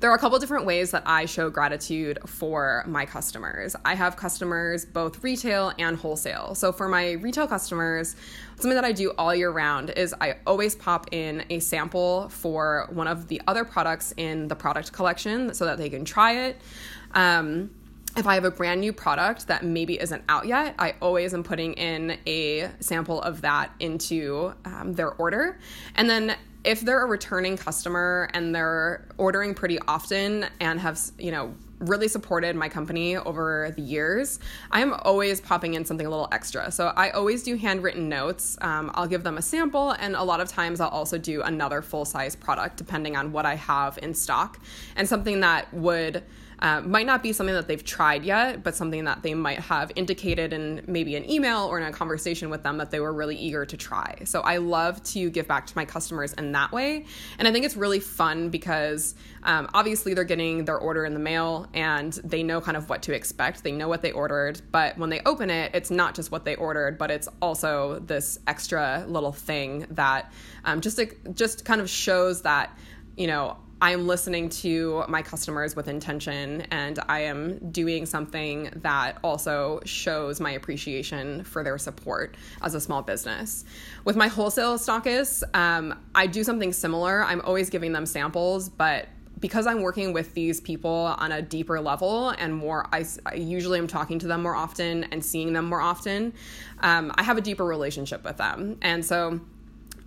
there 0.00 0.10
are 0.10 0.14
a 0.14 0.18
couple 0.18 0.38
different 0.38 0.66
ways 0.66 0.90
that 0.90 1.02
I 1.06 1.26
show 1.26 1.50
gratitude 1.50 2.18
for 2.26 2.84
my 2.86 3.06
customers. 3.06 3.76
I 3.84 3.94
have 3.94 4.16
customers 4.16 4.84
both 4.84 5.22
retail 5.22 5.72
and 5.78 5.96
wholesale. 5.96 6.54
So 6.54 6.72
for 6.72 6.88
my 6.88 7.12
retail 7.12 7.46
customers, 7.46 8.16
something 8.56 8.74
that 8.74 8.84
I 8.84 8.92
do 8.92 9.12
all 9.18 9.34
year 9.34 9.50
round 9.50 9.90
is 9.90 10.14
I 10.20 10.36
always 10.46 10.74
pop 10.74 11.12
in 11.12 11.44
a 11.50 11.58
sample 11.58 12.28
for 12.28 12.88
one 12.90 13.08
of 13.08 13.28
the 13.28 13.40
other 13.46 13.64
products 13.64 14.12
in 14.16 14.48
the 14.48 14.56
product 14.56 14.92
collection 14.92 15.54
so 15.54 15.64
that 15.66 15.78
they 15.78 15.90
can 15.90 16.04
try 16.04 16.46
it. 16.46 16.60
Um, 17.12 17.70
if 18.16 18.26
I 18.26 18.34
have 18.34 18.44
a 18.44 18.50
brand 18.50 18.80
new 18.80 18.92
product 18.92 19.48
that 19.48 19.64
maybe 19.64 20.00
isn't 20.00 20.22
out 20.28 20.46
yet, 20.46 20.74
I 20.78 20.94
always 21.02 21.34
am 21.34 21.42
putting 21.42 21.74
in 21.74 22.16
a 22.26 22.70
sample 22.80 23.20
of 23.22 23.40
that 23.40 23.72
into 23.80 24.54
um, 24.64 24.92
their 24.92 25.12
order. 25.14 25.58
And 25.96 26.08
then 26.08 26.36
if 26.64 26.80
they're 26.80 27.02
a 27.02 27.06
returning 27.06 27.56
customer 27.56 28.28
and 28.32 28.54
they're 28.54 29.06
ordering 29.18 29.54
pretty 29.54 29.78
often 29.80 30.46
and 30.60 30.80
have, 30.80 30.98
you 31.18 31.30
know, 31.30 31.54
really 31.80 32.08
supported 32.08 32.56
my 32.56 32.68
company 32.68 33.16
over 33.16 33.72
the 33.76 33.82
years, 33.82 34.38
I 34.70 34.80
am 34.80 34.94
always 34.94 35.40
popping 35.40 35.74
in 35.74 35.84
something 35.84 36.06
a 36.06 36.10
little 36.10 36.28
extra. 36.32 36.70
So 36.70 36.92
I 36.96 37.10
always 37.10 37.42
do 37.42 37.56
handwritten 37.56 38.08
notes. 38.08 38.56
Um, 38.60 38.90
I'll 38.94 39.06
give 39.06 39.22
them 39.22 39.36
a 39.36 39.42
sample, 39.42 39.90
and 39.90 40.16
a 40.16 40.22
lot 40.22 40.40
of 40.40 40.48
times 40.48 40.80
I'll 40.80 40.88
also 40.88 41.18
do 41.18 41.42
another 41.42 41.82
full 41.82 42.04
size 42.04 42.34
product 42.34 42.76
depending 42.76 43.16
on 43.16 43.32
what 43.32 43.44
I 43.44 43.56
have 43.56 43.98
in 44.02 44.14
stock 44.14 44.58
and 44.96 45.06
something 45.06 45.40
that 45.40 45.72
would 45.74 46.22
uh, 46.60 46.80
might 46.80 47.06
not 47.06 47.22
be 47.22 47.32
something 47.32 47.54
that 47.54 47.68
they've 47.68 47.84
tried 47.84 48.24
yet, 48.24 48.62
but 48.62 48.74
something 48.74 49.04
that 49.04 49.22
they 49.22 49.34
might 49.34 49.60
have 49.60 49.90
indicated 49.96 50.52
in 50.52 50.82
maybe 50.86 51.16
an 51.16 51.28
email 51.30 51.64
or 51.64 51.78
in 51.78 51.84
a 51.84 51.92
conversation 51.92 52.50
with 52.50 52.62
them 52.62 52.78
that 52.78 52.90
they 52.90 53.00
were 53.00 53.12
really 53.12 53.36
eager 53.36 53.64
to 53.66 53.76
try. 53.76 54.16
So 54.24 54.40
I 54.40 54.58
love 54.58 55.02
to 55.04 55.30
give 55.30 55.48
back 55.48 55.66
to 55.66 55.76
my 55.76 55.84
customers 55.84 56.32
in 56.34 56.52
that 56.52 56.72
way. 56.72 57.06
And 57.38 57.48
I 57.48 57.52
think 57.52 57.64
it's 57.64 57.76
really 57.76 58.00
fun 58.00 58.50
because 58.50 59.14
um, 59.42 59.68
obviously 59.74 60.14
they're 60.14 60.24
getting 60.24 60.64
their 60.64 60.78
order 60.78 61.04
in 61.04 61.14
the 61.14 61.20
mail 61.20 61.68
and 61.74 62.12
they 62.24 62.42
know 62.42 62.60
kind 62.60 62.76
of 62.76 62.88
what 62.88 63.02
to 63.02 63.14
expect. 63.14 63.62
They 63.62 63.72
know 63.72 63.88
what 63.88 64.02
they 64.02 64.12
ordered, 64.12 64.60
but 64.70 64.96
when 64.96 65.10
they 65.10 65.20
open 65.26 65.50
it, 65.50 65.74
it's 65.74 65.90
not 65.90 66.14
just 66.14 66.30
what 66.30 66.44
they 66.44 66.54
ordered, 66.56 66.98
but 66.98 67.10
it's 67.10 67.28
also 67.42 67.98
this 68.00 68.38
extra 68.46 69.04
little 69.06 69.32
thing 69.32 69.86
that 69.90 70.32
um, 70.64 70.80
just, 70.80 71.00
just 71.34 71.64
kind 71.64 71.80
of 71.80 71.90
shows 71.90 72.42
that 72.42 72.76
you 73.16 73.26
know 73.26 73.56
I 73.80 73.92
am 73.92 74.06
listening 74.06 74.48
to 74.50 75.04
my 75.08 75.22
customers 75.22 75.76
with 75.76 75.88
intention 75.88 76.62
and 76.70 76.98
I 77.08 77.20
am 77.20 77.70
doing 77.70 78.06
something 78.06 78.70
that 78.76 79.18
also 79.22 79.80
shows 79.84 80.40
my 80.40 80.52
appreciation 80.52 81.44
for 81.44 81.62
their 81.62 81.76
support 81.78 82.36
as 82.62 82.74
a 82.74 82.80
small 82.80 83.02
business. 83.02 83.64
With 84.04 84.16
my 84.16 84.28
wholesale 84.28 84.78
stockists, 84.78 85.42
um, 85.54 85.98
I 86.14 86.26
do 86.26 86.44
something 86.44 86.72
similar. 86.72 87.22
I'm 87.24 87.40
always 87.42 87.68
giving 87.68 87.92
them 87.92 88.06
samples, 88.06 88.68
but 88.68 89.08
because 89.40 89.66
I'm 89.66 89.82
working 89.82 90.12
with 90.14 90.32
these 90.32 90.60
people 90.60 91.14
on 91.18 91.32
a 91.32 91.42
deeper 91.42 91.80
level 91.80 92.30
and 92.30 92.54
more, 92.54 92.86
I, 92.92 93.04
I 93.26 93.34
usually 93.34 93.78
am 93.78 93.86
talking 93.86 94.18
to 94.20 94.26
them 94.26 94.42
more 94.42 94.54
often 94.54 95.04
and 95.04 95.22
seeing 95.22 95.52
them 95.52 95.66
more 95.66 95.82
often. 95.82 96.32
Um, 96.80 97.12
I 97.16 97.22
have 97.22 97.36
a 97.36 97.42
deeper 97.42 97.64
relationship 97.64 98.24
with 98.24 98.38
them. 98.38 98.78
And 98.80 99.04
so, 99.04 99.40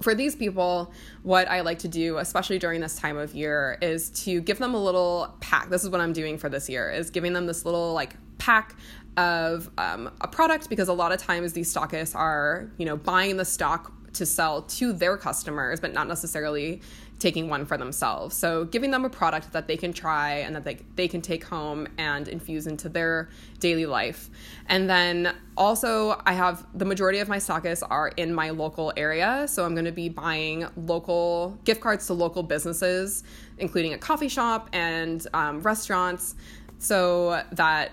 for 0.02 0.14
these 0.14 0.36
people, 0.36 0.94
what 1.24 1.50
I 1.50 1.62
like 1.62 1.80
to 1.80 1.88
do, 1.88 2.18
especially 2.18 2.60
during 2.60 2.82
this 2.82 2.98
time 2.98 3.18
of 3.18 3.34
year, 3.34 3.78
is 3.82 4.10
to 4.24 4.42
give 4.42 4.60
them 4.60 4.74
a 4.74 4.84
little 4.84 5.36
pack. 5.40 5.70
This 5.70 5.84
is 5.84 5.90
what 5.90 6.02
I'm 6.02 6.14
doing 6.14 6.38
for 6.38 6.50
this 6.50 6.70
year: 6.70 6.90
is 6.92 7.10
giving 7.10 7.34
them 7.34 7.46
this 7.46 7.66
little 7.66 7.94
like 7.94 8.16
pack 8.38 8.76
of 9.18 9.70
um, 9.80 10.12
a 10.22 10.28
product 10.28 10.70
because 10.70 10.88
a 10.88 10.94
lot 10.94 11.12
of 11.12 11.20
times 11.20 11.54
these 11.54 11.74
stockists 11.74 12.16
are, 12.16 12.72
you 12.78 12.86
know, 12.86 12.96
buying 12.96 13.38
the 13.38 13.46
stock 13.46 13.92
to 14.18 14.26
sell 14.26 14.62
to 14.64 14.94
their 14.94 15.18
customers, 15.18 15.80
but 15.80 15.94
not 15.94 16.08
necessarily 16.08 16.82
taking 17.20 17.50
one 17.50 17.66
for 17.66 17.78
themselves. 17.78 18.36
So 18.36 18.66
giving 18.66 18.92
them 18.92 19.04
a 19.04 19.10
product 19.10 19.52
that 19.54 19.68
they 19.68 19.78
can 19.78 19.92
try 19.92 20.34
and 20.36 20.56
that 20.56 20.64
they, 20.64 20.78
they 20.96 21.08
can 21.08 21.22
take 21.22 21.44
home 21.44 21.88
and 21.98 22.28
infuse 22.28 22.68
into 22.68 22.90
their 22.90 23.30
daily 23.60 23.88
life. 23.88 24.30
And 24.68 24.90
then 24.90 25.34
also 25.56 26.22
I 26.26 26.34
have 26.34 26.66
the 26.78 26.86
majority 26.86 27.20
of 27.20 27.28
my 27.28 27.38
stockists 27.38 27.82
are 27.90 28.10
in 28.10 28.34
my 28.34 28.52
local 28.52 28.94
area. 28.96 29.48
So 29.48 29.66
I'm 29.66 29.74
going 29.74 29.86
to 29.86 29.92
be 29.92 30.10
buying 30.10 30.68
local 30.76 31.58
gift 31.64 31.82
cards 31.82 32.06
to 32.08 32.14
local 32.14 32.44
businesses, 32.44 33.24
including 33.58 33.94
a 33.94 33.98
coffee 33.98 34.30
shop 34.30 34.70
and 34.74 35.26
um, 35.34 35.62
restaurants 35.62 36.36
so 36.80 37.42
that 37.54 37.92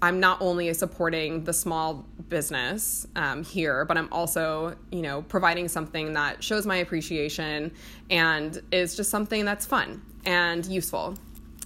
I'm 0.00 0.20
not 0.20 0.40
only 0.40 0.72
supporting 0.74 1.44
the 1.44 1.52
small 1.52 2.06
business 2.28 3.06
um, 3.16 3.44
here, 3.44 3.84
but 3.84 3.98
I'm 3.98 4.08
also, 4.12 4.76
you 4.90 5.02
know, 5.02 5.22
providing 5.22 5.68
something 5.68 6.12
that 6.14 6.42
shows 6.42 6.66
my 6.66 6.76
appreciation 6.76 7.72
and 8.10 8.62
is 8.70 8.96
just 8.96 9.10
something 9.10 9.44
that's 9.44 9.66
fun 9.66 10.02
and 10.24 10.64
useful. 10.66 11.16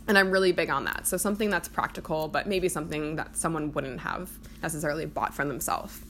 And 0.09 0.17
I'm 0.17 0.31
really 0.31 0.53
big 0.53 0.71
on 0.71 0.85
that. 0.85 1.07
So 1.07 1.17
something 1.17 1.51
that's 1.51 1.69
practical, 1.69 2.29
but 2.29 2.47
maybe 2.47 2.69
something 2.69 3.17
that 3.17 3.37
someone 3.37 3.73
wouldn't 3.73 4.01
have 4.01 4.31
necessarily 4.62 5.05
bought 5.05 5.35
for 5.35 5.45
themselves. 5.45 6.01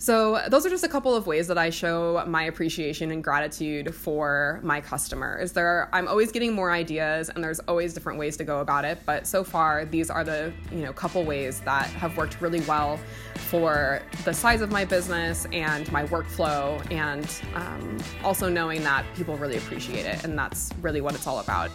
So, 0.00 0.40
those 0.48 0.64
are 0.64 0.70
just 0.70 0.84
a 0.84 0.88
couple 0.88 1.16
of 1.16 1.26
ways 1.26 1.48
that 1.48 1.58
I 1.58 1.70
show 1.70 2.22
my 2.24 2.44
appreciation 2.44 3.10
and 3.10 3.22
gratitude 3.22 3.92
for 3.92 4.60
my 4.62 4.80
customers. 4.80 5.52
There 5.52 5.88
I'm 5.92 6.06
always 6.06 6.30
getting 6.30 6.52
more 6.52 6.70
ideas 6.70 7.30
and 7.30 7.42
there's 7.42 7.58
always 7.60 7.94
different 7.94 8.16
ways 8.16 8.36
to 8.36 8.44
go 8.44 8.60
about 8.60 8.84
it, 8.84 9.00
but 9.06 9.26
so 9.26 9.42
far 9.42 9.84
these 9.84 10.08
are 10.08 10.22
the, 10.22 10.52
you 10.70 10.82
know, 10.82 10.92
couple 10.92 11.24
ways 11.24 11.60
that 11.62 11.86
have 11.86 12.16
worked 12.16 12.40
really 12.40 12.60
well 12.60 13.00
for 13.34 14.00
the 14.24 14.32
size 14.32 14.60
of 14.60 14.70
my 14.70 14.84
business 14.84 15.46
and 15.52 15.90
my 15.90 16.06
workflow 16.06 16.80
and 16.92 17.42
um, 17.56 17.98
also 18.22 18.48
knowing 18.48 18.84
that 18.84 19.04
people 19.16 19.36
really 19.36 19.56
appreciate 19.56 20.06
it 20.06 20.22
and 20.22 20.38
that's 20.38 20.70
really 20.80 21.00
what 21.00 21.16
it's 21.16 21.26
all 21.26 21.40
about. 21.40 21.72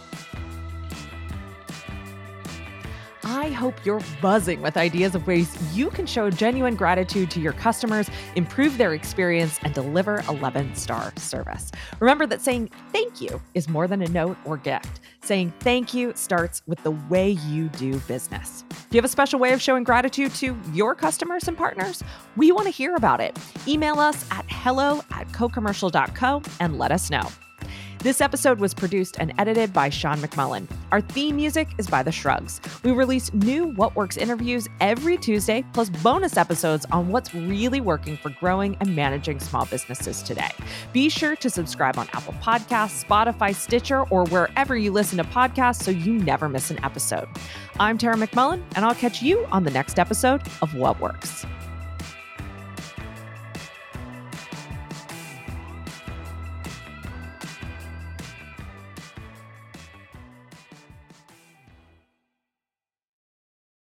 I 3.24 3.48
hope 3.48 3.84
you're 3.84 4.02
buzzing 4.20 4.60
with 4.60 4.76
ideas 4.76 5.14
of 5.14 5.26
ways 5.26 5.56
you 5.74 5.90
can 5.90 6.06
show 6.06 6.28
genuine 6.30 6.76
gratitude 6.76 7.30
to 7.32 7.40
your 7.40 7.54
customers, 7.54 8.10
improve 8.36 8.76
their 8.76 8.92
experience, 8.92 9.58
and 9.62 9.72
deliver 9.72 10.22
11 10.28 10.74
star 10.74 11.12
service. 11.16 11.72
Remember 12.00 12.26
that 12.26 12.42
saying 12.42 12.70
thank 12.92 13.20
you 13.20 13.40
is 13.54 13.68
more 13.68 13.86
than 13.86 14.02
a 14.02 14.08
note 14.08 14.36
or 14.44 14.56
gift. 14.56 15.00
Saying 15.22 15.52
thank 15.60 15.94
you 15.94 16.12
starts 16.14 16.62
with 16.66 16.82
the 16.82 16.90
way 16.90 17.30
you 17.30 17.68
do 17.70 17.98
business. 18.00 18.64
Do 18.68 18.76
you 18.90 18.98
have 18.98 19.04
a 19.06 19.08
special 19.08 19.38
way 19.38 19.52
of 19.52 19.62
showing 19.62 19.84
gratitude 19.84 20.34
to 20.34 20.56
your 20.72 20.94
customers 20.94 21.48
and 21.48 21.56
partners? 21.56 22.02
We 22.36 22.52
want 22.52 22.66
to 22.66 22.72
hear 22.72 22.94
about 22.94 23.20
it. 23.20 23.38
Email 23.66 23.98
us 24.00 24.30
at 24.30 24.44
hello 24.48 25.00
at 25.10 25.26
cocommercial.co 25.28 26.42
and 26.60 26.78
let 26.78 26.92
us 26.92 27.10
know. 27.10 27.28
This 28.04 28.20
episode 28.20 28.60
was 28.60 28.74
produced 28.74 29.16
and 29.18 29.32
edited 29.38 29.72
by 29.72 29.88
Sean 29.88 30.18
McMullin. 30.18 30.68
Our 30.92 31.00
theme 31.00 31.36
music 31.36 31.68
is 31.78 31.86
by 31.86 32.02
The 32.02 32.12
Shrugs. 32.12 32.60
We 32.82 32.92
release 32.92 33.32
new 33.32 33.68
What 33.76 33.96
Works 33.96 34.18
interviews 34.18 34.68
every 34.78 35.16
Tuesday, 35.16 35.64
plus 35.72 35.88
bonus 35.88 36.36
episodes 36.36 36.84
on 36.92 37.08
what's 37.08 37.34
really 37.34 37.80
working 37.80 38.18
for 38.18 38.28
growing 38.28 38.76
and 38.80 38.94
managing 38.94 39.40
small 39.40 39.64
businesses 39.64 40.22
today. 40.22 40.50
Be 40.92 41.08
sure 41.08 41.34
to 41.36 41.48
subscribe 41.48 41.96
on 41.96 42.06
Apple 42.12 42.34
Podcasts, 42.42 43.02
Spotify, 43.02 43.54
Stitcher, 43.54 44.02
or 44.10 44.26
wherever 44.26 44.76
you 44.76 44.92
listen 44.92 45.16
to 45.16 45.24
podcasts 45.24 45.82
so 45.82 45.90
you 45.90 46.12
never 46.12 46.46
miss 46.46 46.70
an 46.70 46.84
episode. 46.84 47.26
I'm 47.80 47.96
Tara 47.96 48.16
McMullin, 48.16 48.62
and 48.76 48.84
I'll 48.84 48.94
catch 48.94 49.22
you 49.22 49.46
on 49.50 49.64
the 49.64 49.70
next 49.70 49.98
episode 49.98 50.42
of 50.60 50.74
What 50.74 51.00
Works. 51.00 51.46